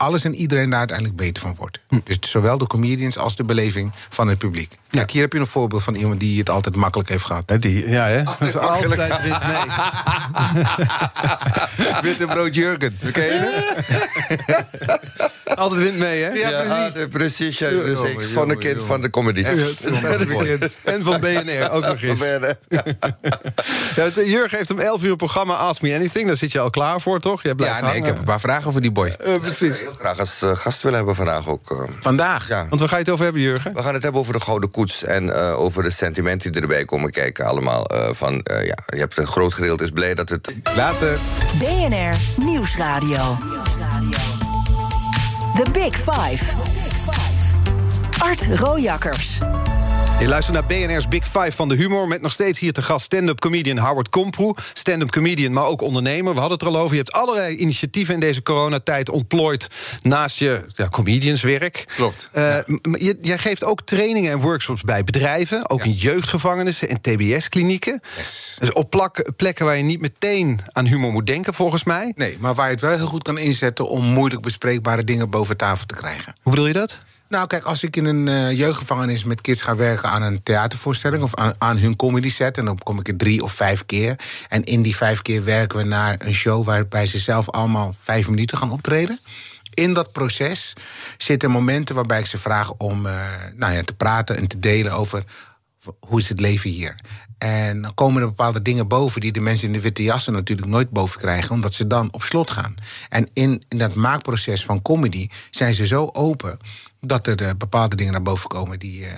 [0.05, 1.79] alles en iedereen daar uiteindelijk beter van wordt.
[2.05, 4.73] Dus zowel de comedians als de beleving van het publiek.
[4.91, 7.43] Kijk, hier heb je een voorbeeld van iemand die het altijd makkelijk heeft gehad.
[7.47, 8.23] Ja, die, ja hè?
[8.23, 9.63] Dat is altijd wint mee.
[12.03, 13.49] Witte brood Jurgen, ken
[15.55, 16.31] Altijd wint mee, hè?
[16.31, 17.03] Ja, precies.
[17.03, 17.59] ah, precies.
[17.59, 17.69] ja.
[17.69, 19.45] Dus Jongen, ik van een kind van de comedy.
[20.85, 22.23] En van BNR ook nog eens.
[23.97, 26.27] Ja, Jurgen heeft om 11 uur programma Ask Me Anything.
[26.27, 27.43] Daar zit je al klaar voor, toch?
[27.43, 29.17] Jij blijft Ja, nee, ik heb een paar vragen voor die boy.
[29.21, 29.85] Eh, precies.
[29.95, 31.71] Heel graag als eh, gast willen hebben vandaag ook.
[31.71, 31.89] eh.
[32.01, 32.49] Vandaag?
[32.49, 32.67] ja.
[32.69, 33.75] Want waar ga je het over hebben, Jurgen?
[33.75, 36.85] We gaan het hebben over de Gouden Koets en eh, over de sentimenten die erbij
[36.85, 37.45] komen kijken.
[37.45, 40.55] Allemaal eh, van, eh, ja, je hebt een groot gedeelte is blij dat het...
[40.77, 41.19] Later.
[41.59, 43.37] BNR Nieuwsradio.
[45.55, 46.45] The Big Five.
[48.19, 49.39] Art Rojakkers.
[50.19, 52.09] Je luistert naar BNR's Big Five van de humor...
[52.09, 54.55] met nog steeds hier te gast stand-up comedian Howard Komproe.
[54.73, 56.33] Stand-up comedian, maar ook ondernemer.
[56.35, 56.97] We hadden het er al over.
[56.97, 59.69] Je hebt allerlei initiatieven in deze coronatijd ontplooid...
[60.03, 61.85] naast je ja, comedianswerk.
[61.97, 62.31] Klopt,
[62.67, 65.71] m- je, jij geeft ook trainingen en workshops bij bedrijven...
[65.71, 68.01] ook in jeugdgevangenissen en tbs-klinieken.
[68.17, 68.57] Yes.
[68.59, 72.13] Dus op plak- plekken waar je niet meteen aan humor moet denken, volgens mij.
[72.17, 75.57] Nee, maar waar je het wel heel goed kan inzetten om moeilijk bespreekbare dingen boven
[75.57, 76.35] tafel te krijgen.
[76.43, 76.99] Hoe bedoel je dat?
[77.29, 81.23] Nou, kijk, als ik in een eh, jeugdgevangenis met kids ga werken aan een theatervoorstelling
[81.23, 84.19] of aan, hun comedy set, en dan kom ik er drie of vijf keer.
[84.49, 88.29] En in die vijf keer werken we naar een show waarbij ze zelf allemaal vijf
[88.29, 89.19] minuten gaan optreden.
[89.75, 90.73] In dat proces
[91.17, 93.15] zitten momenten waarbij ik ze vraag om eh,
[93.55, 95.25] nou ja, te praten en te delen over
[96.01, 96.95] hoe is het leven hier.
[97.39, 100.69] En dan komen er bepaalde dingen boven die de mensen in de witte jassen natuurlijk
[100.69, 102.75] nooit boven krijgen, omdat ze dan op slot gaan.
[103.09, 106.59] En in dat maakproces van comedy zijn ze zo open
[107.07, 109.13] dat er eh, bepaalde dingen naar boven komen die, eh,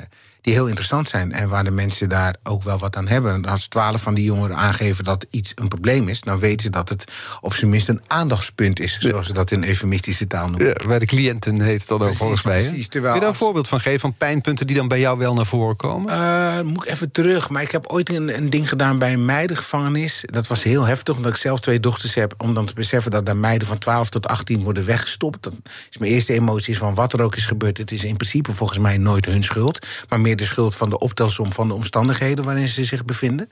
[0.46, 1.32] die heel interessant zijn.
[1.32, 3.44] En waar de mensen daar ook wel wat aan hebben.
[3.44, 6.88] Als twaalf van die jongeren aangeven dat iets een probleem is, dan weten ze dat
[6.88, 7.04] het
[7.40, 10.66] op zijn minst een aandachtspunt is, zoals ze dat in eufemistische taal noemen.
[10.66, 12.62] Ja, bij de cliënten heet het dan ook volgens mij.
[12.62, 15.18] precies, terwijl Kun je daar een voorbeeld van geven van pijnpunten die dan bij jou
[15.18, 16.12] wel naar voren komen?
[16.12, 17.50] Eh, moet ik even terug.
[17.50, 20.24] Maar ik heb ooit een, een ding gedaan bij een meidengevangenis.
[20.26, 22.34] Dat was heel heftig, omdat ik zelf twee dochters heb.
[22.38, 25.42] Om dan te beseffen dat daar meiden van 12 tot 18 worden weggestopt.
[25.42, 27.78] Dan is mijn eerste emotie is van wat er ook is gebeurd.
[27.78, 29.86] Het is in principe volgens mij nooit hun schuld.
[30.08, 33.50] Maar meer de schuld van de optelsom van de omstandigheden waarin ze zich bevinden.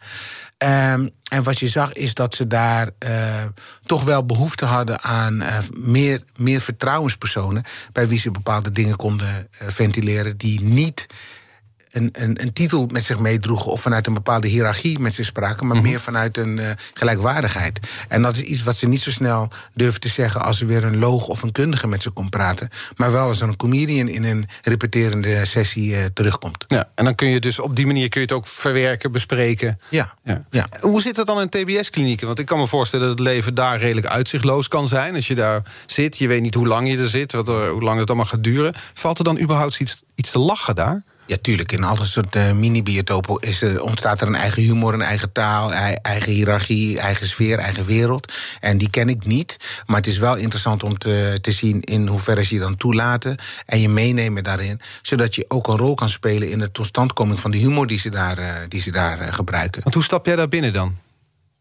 [0.58, 3.44] Ehm, en wat je zag is dat ze daar eh,
[3.86, 7.64] toch wel behoefte hadden aan eh, meer, meer vertrouwenspersonen.
[7.92, 11.06] bij wie ze bepaalde dingen konden eh, ventileren die niet
[11.94, 15.66] een, een, een titel met zich meedroegen of vanuit een bepaalde hiërarchie met zich spraken,
[15.66, 17.80] maar meer vanuit een eh, gelijkwaardigheid.
[18.08, 20.84] En dat is iets wat ze niet zo snel durven te zeggen als er weer
[20.84, 24.08] een loog of een kundige met ze komt praten, maar wel als er een comedian
[24.08, 26.64] in een repeterende sessie eh, terugkomt.
[26.68, 29.80] Ja, en dan kun je dus op die manier kun je het ook verwerken, bespreken.
[29.88, 30.44] Ja, Ja.
[30.50, 30.68] ja.
[30.80, 32.26] Hoe zit dat dan in TBS-klinieken?
[32.26, 35.14] Want ik kan me voorstellen dat het leven daar redelijk uitzichtloos kan zijn.
[35.14, 37.82] Als je daar zit, je weet niet hoe lang je er zit, wat er, hoe
[37.82, 38.74] lang het allemaal gaat duren.
[38.94, 41.02] Valt er dan überhaupt iets, iets te lachen daar?
[41.26, 41.72] Ja, tuurlijk.
[41.72, 45.72] In alle soort uh, mini-biotopen er, ontstaat er een eigen humor, een eigen taal,
[46.02, 48.32] eigen hiërarchie, eigen sfeer, eigen wereld.
[48.60, 49.56] En die ken ik niet.
[49.86, 53.36] Maar het is wel interessant om te, te zien in hoeverre ze je dan toelaten
[53.66, 54.80] en je meenemen daarin.
[55.02, 58.10] Zodat je ook een rol kan spelen in de totstandkoming van de humor die ze
[58.10, 59.82] daar, uh, die ze daar uh, gebruiken.
[59.82, 60.96] Want hoe stap jij daar binnen dan?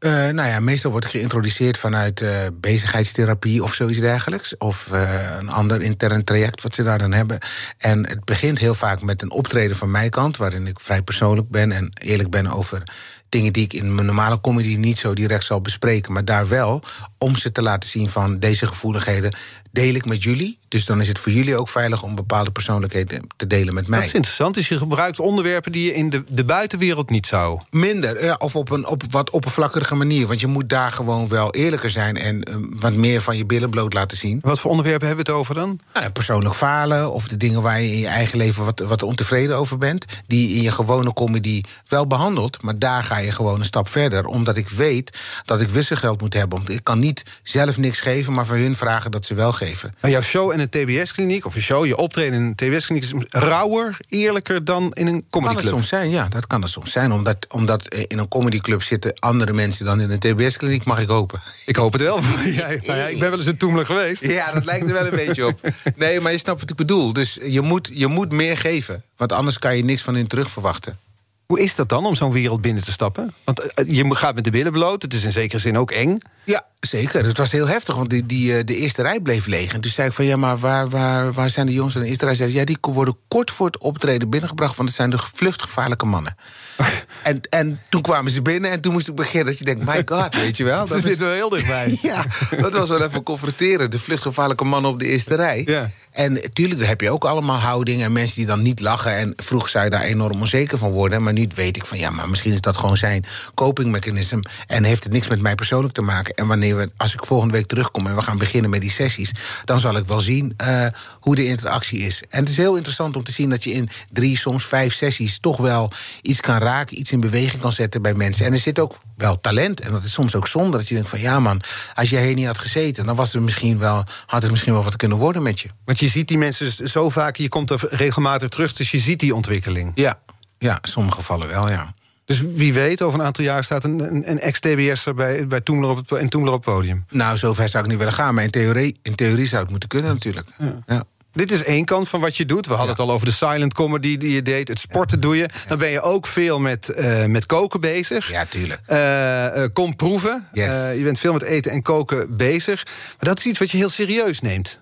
[0.03, 4.57] Uh, nou ja, meestal wordt geïntroduceerd vanuit uh, bezigheidstherapie of zoiets dergelijks.
[4.57, 7.39] Of uh, een ander intern traject wat ze daar dan hebben.
[7.77, 11.49] En het begint heel vaak met een optreden van mijn kant, waarin ik vrij persoonlijk
[11.49, 12.83] ben en eerlijk ben over
[13.29, 16.83] dingen die ik in mijn normale comedy niet zo direct zal bespreken, maar daar wel
[17.17, 19.35] om ze te laten zien van deze gevoeligheden
[19.73, 20.57] deel ik met jullie.
[20.67, 23.99] Dus dan is het voor jullie ook veilig om bepaalde persoonlijkheden te delen met mij.
[23.99, 24.55] Dat is interessant.
[24.55, 27.61] Dus je gebruikt onderwerpen die je in de, de buitenwereld niet zou.
[27.69, 30.27] Minder, ja, of op een op wat oppervlakkige manier.
[30.27, 33.69] Want je moet daar gewoon wel eerlijker zijn en uh, wat meer van je billen
[33.69, 34.39] bloot laten zien.
[34.41, 35.79] Wat voor onderwerpen hebben we het over dan?
[35.93, 39.57] Nou, persoonlijk falen of de dingen waar je in je eigen leven wat, wat ontevreden
[39.57, 40.05] over bent.
[40.27, 42.61] Die in je gewone comedy wel behandeld.
[42.61, 44.25] Maar daar ga je gewoon een stap verder.
[44.25, 46.57] Omdat ik weet dat ik wisselgeld moet hebben.
[46.57, 49.62] Want ik kan niet zelf niks geven, maar van hun vragen dat ze wel geven.
[50.01, 53.03] Maar jouw show in een TBS-kliniek, of je show, je optreden in een TBS-kliniek...
[53.03, 55.43] is rauwer, eerlijker dan in een comedyclub?
[55.43, 56.27] Kan het soms zijn, ja.
[56.27, 57.11] Dat kan het soms zijn.
[57.11, 61.41] Omdat, omdat in een comedyclub zitten andere mensen dan in een TBS-kliniek, mag ik hopen.
[61.65, 62.19] Ik hoop het wel.
[62.45, 64.23] ja, nou ja, ik ben wel eens een toemler geweest.
[64.23, 65.59] Ja, dat lijkt er wel een beetje op.
[65.95, 67.13] Nee, maar je snapt wat ik bedoel.
[67.13, 69.03] Dus je moet, je moet meer geven.
[69.17, 70.97] Want anders kan je niks van hun terug verwachten.
[71.45, 73.33] Hoe is dat dan om zo'n wereld binnen te stappen?
[73.43, 76.17] Want je gaat met de billen bloot, het is in zekere zin ook eng.
[76.45, 77.25] Ja, zeker.
[77.25, 79.73] Het was heel heftig, want die, die, de eerste rij bleef leeg.
[79.73, 81.95] En toen zei ik van, ja, maar waar, waar, waar zijn de jongens?
[81.95, 84.75] En de eerste rij zei ja, die worden kort voor het optreden binnengebracht...
[84.75, 86.35] want het zijn de vluchtgevaarlijke mannen.
[87.23, 89.45] en, en toen kwamen ze binnen en toen moest ik beginnen...
[89.45, 90.87] dat je denkt, my god, weet je wel.
[90.87, 91.97] ze zitten wel heel dichtbij.
[92.01, 92.25] ja,
[92.57, 93.91] dat was wel even confronteren.
[93.91, 95.61] De vluchtgevaarlijke mannen op de eerste rij.
[95.65, 95.89] Ja.
[96.13, 99.15] En natuurlijk, daar heb je ook allemaal houdingen en mensen die dan niet lachen.
[99.15, 101.23] En vroeg zou je daar enorm onzeker van worden.
[101.23, 104.43] Maar nu weet ik van ja, maar misschien is dat gewoon zijn copingmechanisme.
[104.67, 106.33] En heeft het niks met mij persoonlijk te maken.
[106.33, 109.31] En wanneer we, als ik volgende week terugkom en we gaan beginnen met die sessies,
[109.65, 110.87] dan zal ik wel zien uh,
[111.19, 112.23] hoe de interactie is.
[112.29, 115.39] En het is heel interessant om te zien dat je in drie, soms vijf sessies
[115.39, 115.91] toch wel
[116.21, 118.45] iets kan raken, iets in beweging kan zetten bij mensen.
[118.45, 119.79] En er zit ook wel talent.
[119.79, 121.61] En dat is soms ook zonde dat je denkt van ja man,
[121.95, 124.83] als je hier niet had gezeten, dan was er misschien wel, had het misschien wel
[124.83, 125.69] wat kunnen worden met je.
[126.03, 129.35] Je ziet die mensen zo vaak, je komt er regelmatig terug, dus je ziet die
[129.35, 129.91] ontwikkeling.
[129.95, 130.19] Ja,
[130.57, 131.93] ja in sommige gevallen wel, ja.
[132.25, 135.89] Dus wie weet, over een aantal jaar staat een, een, een ex-TBS'er bij, bij Toemler
[135.89, 137.05] op het, in Toemler op het podium.
[137.09, 139.89] Nou, zover zou ik niet willen gaan, maar in theorie, in theorie zou het moeten
[139.89, 140.47] kunnen natuurlijk.
[140.57, 140.79] Ja.
[140.85, 141.03] ja.
[141.33, 142.65] Dit is één kant van wat je doet.
[142.65, 143.01] We hadden ja.
[143.01, 144.67] het al over de silent comedy die je deed.
[144.67, 145.49] Het sporten doe je.
[145.67, 148.29] Dan ben je ook veel met, uh, met koken bezig.
[148.29, 148.81] Ja, tuurlijk.
[148.87, 150.47] Uh, uh, kom proeven.
[150.53, 150.97] Yes.
[150.97, 152.85] je bent veel met eten en koken bezig.
[152.85, 154.79] Maar dat is iets wat je heel serieus neemt.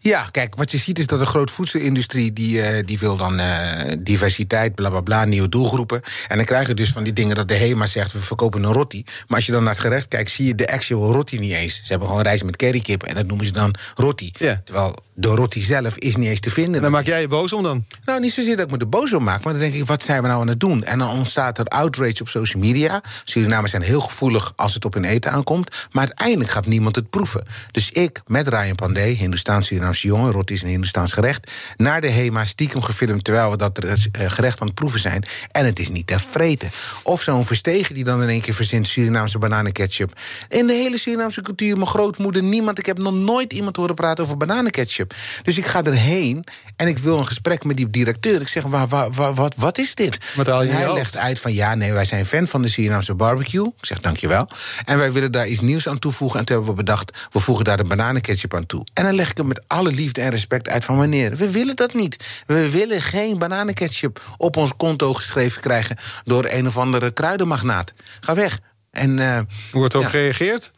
[0.00, 2.32] Ja, kijk, wat je ziet is dat de grote voedselindustrie...
[2.32, 6.02] die, uh, die wil dan uh, diversiteit, bla bla bla, nieuwe doelgroepen.
[6.28, 8.12] En dan krijg je dus van die dingen dat de HEMA zegt...
[8.12, 9.04] we verkopen een rotti.
[9.28, 11.74] Maar als je dan naar het gerecht kijkt, zie je de actual rotti niet eens.
[11.74, 14.32] Ze hebben gewoon rijst met currykip en dat noemen ze dan rotti.
[14.38, 14.60] Ja.
[14.64, 16.82] Terwijl de rotti zelf is niet eens te vinden.
[16.82, 17.84] Dan maak jij je boos om dan?
[18.04, 19.44] Nou, niet zozeer dat ik me er boos om maak...
[19.44, 20.84] maar dan denk ik, wat zijn we nou aan het doen?
[20.84, 23.02] En dan ontstaat er outrage op social media.
[23.24, 25.88] Surinamers zijn heel gevoelig als het op hun eten aankomt...
[25.92, 27.46] maar uiteindelijk gaat niemand het proeven.
[27.70, 30.30] Dus ik, met Ryan Pandey, Hindoestaans Surinaamse jongen...
[30.30, 31.50] roti is een Hindoestaans gerecht...
[31.76, 33.24] naar de HEMA stiekem gefilmd...
[33.24, 33.78] terwijl we dat
[34.12, 35.24] gerecht aan het proeven zijn.
[35.50, 36.70] En het is niet te vreten.
[37.02, 38.88] Of zo'n verstegen die dan in één keer verzint...
[38.88, 40.18] Surinaamse bananenketchup.
[40.48, 42.78] In de hele Surinaamse cultuur, mijn grootmoeder, niemand...
[42.78, 45.09] ik heb nog nooit iemand horen praten over bananenketchup.
[45.42, 46.44] Dus ik ga erheen
[46.76, 48.40] en ik wil een gesprek met die directeur.
[48.40, 50.18] Ik zeg, waar, waar, waar, wat, wat is dit?
[50.34, 50.96] Wat haal je en hij hoofd?
[50.96, 53.66] legt uit van, ja, nee, wij zijn fan van de Surinaamse barbecue.
[53.66, 54.48] Ik zeg, dankjewel.
[54.84, 56.38] En wij willen daar iets nieuws aan toevoegen.
[56.38, 58.86] En toen hebben we bedacht, we voegen daar de bananenketchup aan toe.
[58.94, 61.76] En dan leg ik hem met alle liefde en respect uit van, meneer, we willen
[61.76, 62.42] dat niet.
[62.46, 65.96] We willen geen bananenketchup op ons konto geschreven krijgen...
[66.24, 67.92] door een of andere kruidenmagnaat.
[68.20, 68.58] Ga weg.
[68.90, 70.10] En, uh, Hoe wordt erop ja.
[70.12, 70.70] gereageerd?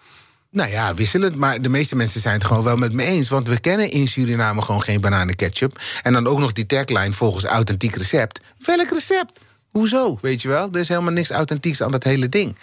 [0.53, 1.37] Nou ja, wisselend.
[1.37, 3.29] Maar de meeste mensen zijn het gewoon wel met me eens.
[3.29, 5.81] Want we kennen in Suriname gewoon geen bananenketchup.
[6.03, 8.41] En dan ook nog die tagline volgens authentiek recept.
[8.59, 9.41] Welk recept?
[9.73, 10.19] Hoezo?
[10.21, 10.69] Weet je wel?
[10.73, 12.57] Er is helemaal niks authentieks aan dat hele ding.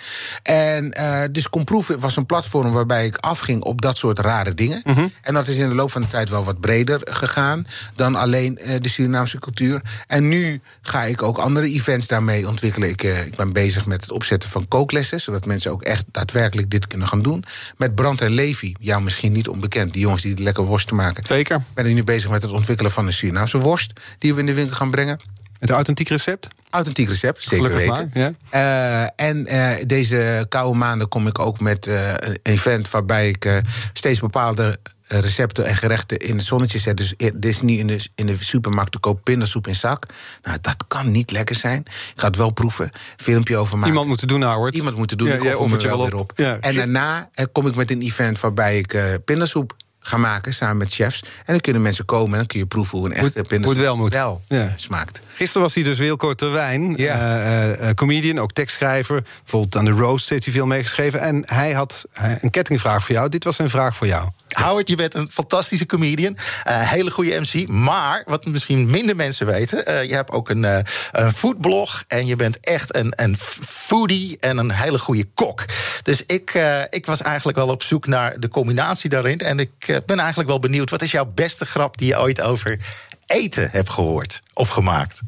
[0.43, 4.82] En uh, dus Komproef was een platform waarbij ik afging op dat soort rare dingen.
[4.84, 5.07] Mhm.
[5.22, 8.60] En dat is in de loop van de tijd wel wat breder gegaan dan alleen
[8.62, 9.82] uh, de Surinaamse cultuur.
[10.07, 12.89] En nu ga ik ook andere events daarmee ontwikkelen.
[12.89, 16.70] Ik, uh, ik ben bezig met het opzetten van kooklessen, zodat mensen ook echt daadwerkelijk
[16.72, 17.43] dit kunnen gaan doen.
[17.78, 21.24] Met Brand en Levi, jou misschien niet onbekend, die jongens die lekker worsten maken.
[21.28, 21.55] Zeker.
[21.55, 24.53] Ik ben nu bezig met het ontwikkelen van een Surinaamse worst die we in de
[24.53, 25.20] winkel gaan brengen.
[25.60, 26.47] Het authentiek recept?
[26.70, 28.12] Authentiek recept, zeker Gelukkig weten.
[28.14, 33.30] maar, Uh, en uh, deze koude maanden kom ik ook met uh, een event waarbij
[33.30, 33.62] ik
[33.93, 36.97] steeds bepaalde recepten en gerechten in het zonnetje zet.
[36.97, 40.05] Dus dit is niet in de, in de supermarkt te koop pindasoep in zak.
[40.41, 41.80] Nou, dat kan niet lekker zijn.
[41.80, 42.89] Ik ga het wel proeven.
[43.18, 43.89] Filmpje over maken.
[43.89, 44.76] Iemand moeten doen, Howard.
[44.76, 45.28] Iemand moeten doen.
[45.28, 46.20] Ja, ik jij offert je wel weer op.
[46.20, 46.32] op.
[46.36, 49.76] Ja, en daarna kom ik met een event waarbij ik pindasoep
[50.10, 51.22] ga maken samen met chefs.
[51.24, 53.95] En dan kunnen mensen komen en dan kun je proeven hoe een echte het wel
[53.97, 54.14] moet.
[54.14, 54.74] wel Ja.
[54.76, 55.22] smaakt.
[55.36, 57.16] Gisteren was hij dus Wilco Terwijn, Ja.
[57.39, 59.24] eh, eh, comedian, ook tekstschrijver.
[59.41, 61.20] Bijvoorbeeld aan de Roast heeft hij veel meegeschreven.
[61.20, 63.30] En hij had eh, een kettingvraag voor jou.
[63.30, 64.30] Dit was een vraag voor jou.
[64.60, 66.38] Howard, je bent een fantastische comedian.
[66.64, 67.68] eh, hele goede MC.
[67.68, 69.86] Maar, wat misschien minder mensen weten...
[69.86, 70.80] eh, je hebt ook een, eh,
[71.12, 72.03] een foodblog...
[72.07, 75.66] en je bent echt een, een foodie en een hele goede kok.
[76.03, 79.39] Dus ik, ik was eigenlijk wel op zoek naar de combinatie daarin.
[79.39, 80.89] En ik ben eigenlijk wel benieuwd...
[80.89, 82.80] wat is jouw beste grap die je ooit over
[83.26, 85.22] eten hebt gehoord of gemaakt?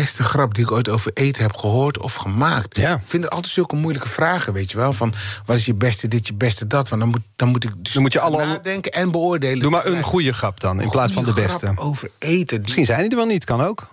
[0.00, 2.76] Beste grap die ik ooit over eten heb gehoord of gemaakt.
[2.76, 2.94] Ja.
[2.94, 4.92] Ik vind er altijd zulke moeilijke vragen, weet je wel.
[4.92, 5.12] Van
[5.46, 6.88] wat is je beste dit, je beste dat?
[6.88, 9.58] Want dan moet, dan moet ik dus Dan moet je alle- nadenken en beoordelen.
[9.58, 11.66] Doe maar een goede grap dan, in plaats van de beste.
[11.66, 12.46] grap over eten.
[12.46, 13.92] Die- Misschien zijn die er wel niet, kan ook.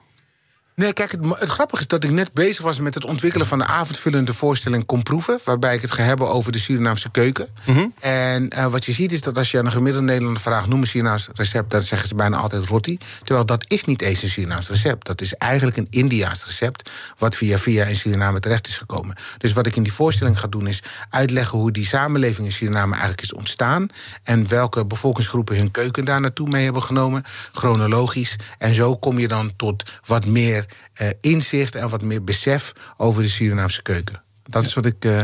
[0.76, 3.57] Nee, kijk, het, het grappige is dat ik net bezig was met het ontwikkelen van
[3.57, 5.39] de avondvullende voorstelling Kom Proeven.
[5.43, 7.47] Waarbij ik het ga hebben over de Surinaamse keuken.
[7.65, 7.86] Mhm.
[7.99, 10.82] En eh, wat je ziet is dat als je aan een gemiddelde Nederlander vraagt: noem
[10.82, 12.97] een Surinaams recept, dan zeggen ze bijna altijd roti.
[13.24, 15.05] Terwijl dat is niet eens een Surinaams recept.
[15.05, 16.89] Dat is eigenlijk een Indiaas recept.
[17.17, 19.15] Wat via via in Suriname terecht is gekomen.
[19.38, 22.91] Dus wat ik in die voorstelling ga doen is uitleggen hoe die samenleving in Suriname
[22.91, 23.88] eigenlijk is ontstaan.
[24.24, 27.24] En welke bevolkingsgroepen hun keuken daar naartoe mee hebben genomen.
[27.53, 28.36] Chronologisch.
[28.57, 30.61] En zo kom je dan tot wat meer
[30.93, 34.22] eh, inzicht en wat meer besef over de Surinaamse keuken.
[34.43, 35.05] Dat is wat ik.
[35.05, 35.20] eh,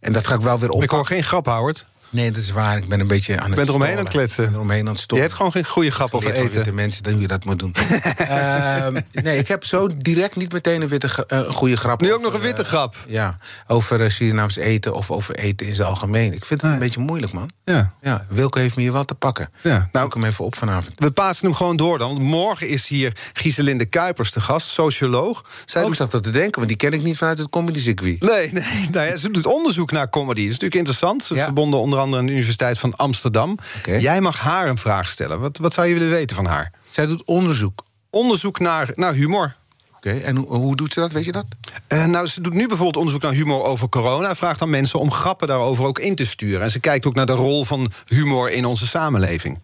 [0.00, 0.82] en dat ga ik wel weer op.
[0.82, 1.86] Ik hoor geen grap, Howard.
[2.14, 2.76] Nee, dat is waar.
[2.76, 4.42] Ik ben een beetje aan het bent eromheen aan het kletsen.
[4.44, 5.24] Ik ben eromheen aan het Je storen.
[5.24, 6.50] hebt gewoon geen goede grap over eten.
[6.50, 7.74] witte mensen, dan hoe je dat moet doen.
[8.16, 12.00] Ehm, nee, ik heb zo direct niet meteen een, witte, eh, een goede grap.
[12.00, 12.96] Nu ook over, nog een witte eh, grap.
[13.08, 16.32] ja, over uh, Surinaams eten of over eten in zijn algemeen.
[16.32, 17.50] Ik vind het een beetje moeilijk, man.
[17.64, 17.92] Ja.
[18.02, 19.48] Ja, Wilco heeft me hier wel te pakken.
[19.62, 20.92] Ja, Nou, Zoek hem even op vanavond.
[20.98, 22.08] We pasen hem gewoon door dan.
[22.08, 25.44] Want morgen is hier Gieselinde Kuipers te gast, socioloog.
[25.64, 27.78] Zij Ook doet- zat dat te denken, want die ken ik niet vanuit het comedy
[27.80, 28.20] circuit.
[28.22, 30.32] Nee, nee, nou ja, ze doet onderzoek naar comedy.
[30.40, 31.24] Dat is natuurlijk interessant.
[31.24, 31.44] Ze Ja.
[31.44, 33.58] verbonden onder andere aan de Universiteit van Amsterdam.
[33.98, 35.40] Jij mag haar een vraag stellen.
[35.40, 36.72] Wat, wat zou je willen weten van haar?
[36.88, 37.84] Zij doet onderzoek.
[38.10, 39.56] Onderzoek naar, naar humor.
[39.96, 41.46] Oké, en hoe, hoe doet ze dat, weet je dat?
[41.86, 44.36] Eh, nou, ze doet nu bijvoorbeeld onderzoek naar humor over corona.
[44.36, 46.62] Vraagt aan mensen om grappen daarover ook in te sturen.
[46.62, 49.62] En ze kijkt ook naar de rol van humor in onze samenleving.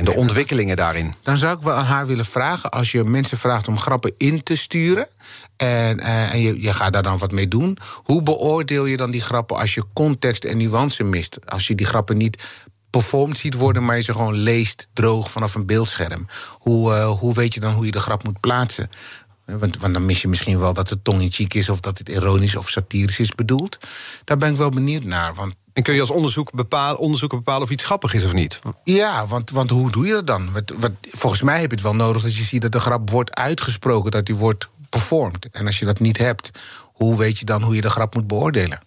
[0.00, 1.14] En de ontwikkelingen daarin.
[1.22, 2.70] Dan zou ik wel aan haar willen vragen...
[2.70, 5.08] als je mensen vraagt om grappen in te sturen...
[5.56, 7.78] en, eh, en je, je gaat daar dan wat mee doen...
[7.94, 11.38] hoe beoordeel je dan die grappen als je context en nuance mist?
[11.46, 12.42] Als je die grappen niet
[12.90, 13.84] performed ziet worden...
[13.84, 16.26] maar je ze gewoon leest droog vanaf een beeldscherm.
[16.50, 18.90] Hoe, eh, hoe weet je dan hoe je de grap moet plaatsen?
[19.46, 21.68] Eh, Want, want dan mis je misschien wel dat het tong in cheek is...
[21.68, 23.76] of dat het ironisch of satirisch is bedoeld.
[24.24, 27.62] Daar ben ik wel benieuwd naar, want En kun je als onderzoek bepaal, onderzoeker bepalen
[27.62, 28.58] of iets grappig is of niet?
[28.84, 30.52] Ja, want, want hoe doe je dat dan?
[30.52, 33.10] Wat, wat, volgens mij heb je het wel nodig dat je ziet dat de grap
[33.10, 35.48] wordt uitgesproken, dat die wordt performed.
[35.50, 36.50] En als je dat niet hebt,
[36.82, 38.82] hoe weet je dan hoe je de grap moet beoordelen?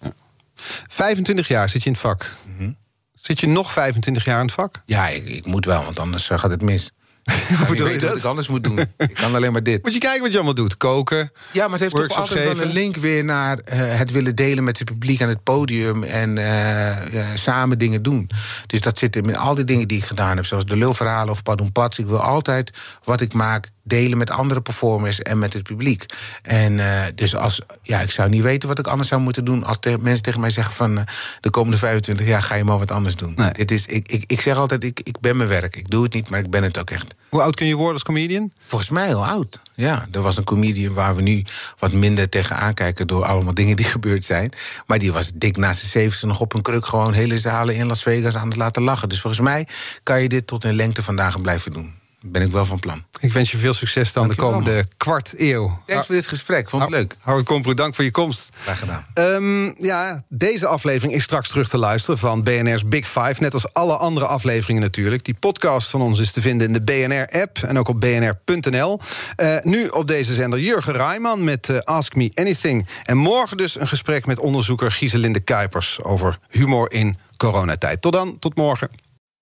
[0.87, 2.33] 25 jaar zit je in het vak.
[2.57, 2.71] Mhm.
[3.13, 4.81] Zit je nog 25 jaar in het vak?
[4.85, 6.91] Ja, ik, ik moet wel, want anders eh, gaat het mis.
[7.23, 8.17] Hoe ik bedoel je dat?
[8.17, 8.79] ik anders moet doen.
[8.97, 9.83] Ik kan alleen maar dit.
[9.83, 10.77] Moet je kijken wat je allemaal doet.
[10.77, 11.31] Koken.
[11.51, 14.63] Ja, maar het heeft toch altijd wel een link weer naar eh, het willen delen
[14.63, 18.29] met het publiek aan het podium en eh, eh, samen dingen doen.
[18.67, 21.43] Dus dat zit in al die dingen die ik gedaan heb, zoals de lulverhalen of
[21.43, 21.99] Padoen Pats.
[21.99, 22.71] Ik wil altijd
[23.03, 26.05] wat ik maak delen met andere performers en met het publiek.
[26.41, 26.79] En
[27.15, 29.97] dus als, ja, ik zou niet weten wat ik anders zou moeten doen als te-
[30.01, 31.05] mensen tegen mij zeggen van
[31.39, 33.33] de komende 25 jaar ga je maar wat anders doen.
[33.35, 33.51] Nee.
[33.51, 35.75] Dit is, ik, ik, ik zeg altijd, ik, ik ben mijn werk.
[35.75, 37.12] Ik doe het niet, maar ik ben het ook echt.
[37.33, 38.51] Hoe oud kun je worden als comedian?
[38.65, 39.61] Volgens mij heel oud.
[39.75, 41.43] Ja, er was een comedian waar we nu
[41.79, 44.51] wat minder tegen aankijken door allemaal dingen die gebeurd zijn.
[44.85, 47.87] Maar die was dik naast de zeventigste nog op een kruk gewoon hele zalen in
[47.87, 49.09] Las Vegas aan het laten lachen.
[49.09, 49.67] Dus volgens mij
[50.03, 51.93] kan je dit tot een lengte vandaag blijven doen.
[52.25, 53.03] Ben ik wel van plan.
[53.19, 55.81] Ik wens je veel succes dan de komende kwart eeuw.
[55.85, 56.69] Thanks voor dit gesprek.
[56.69, 57.15] Vond het leuk.
[57.21, 58.49] Howard Komproe, dank voor je komst.
[58.63, 59.05] Graag gedaan.
[59.13, 63.35] Ehm, ja, deze aflevering is straks terug te luisteren van BNR's Big Five.
[63.39, 65.25] Net als alle andere afleveringen natuurlijk.
[65.25, 68.99] Die podcast van ons is te vinden in de BNR-app en ook op bnr.nl.
[69.35, 72.87] Eh, nu op deze zender Jurgen Rijman met eh, Ask Me Anything.
[73.03, 76.03] En morgen dus een gesprek met onderzoeker Gieselinde Kuipers...
[76.03, 78.01] over humor in coronatijd.
[78.01, 78.89] Tot dan, tot morgen.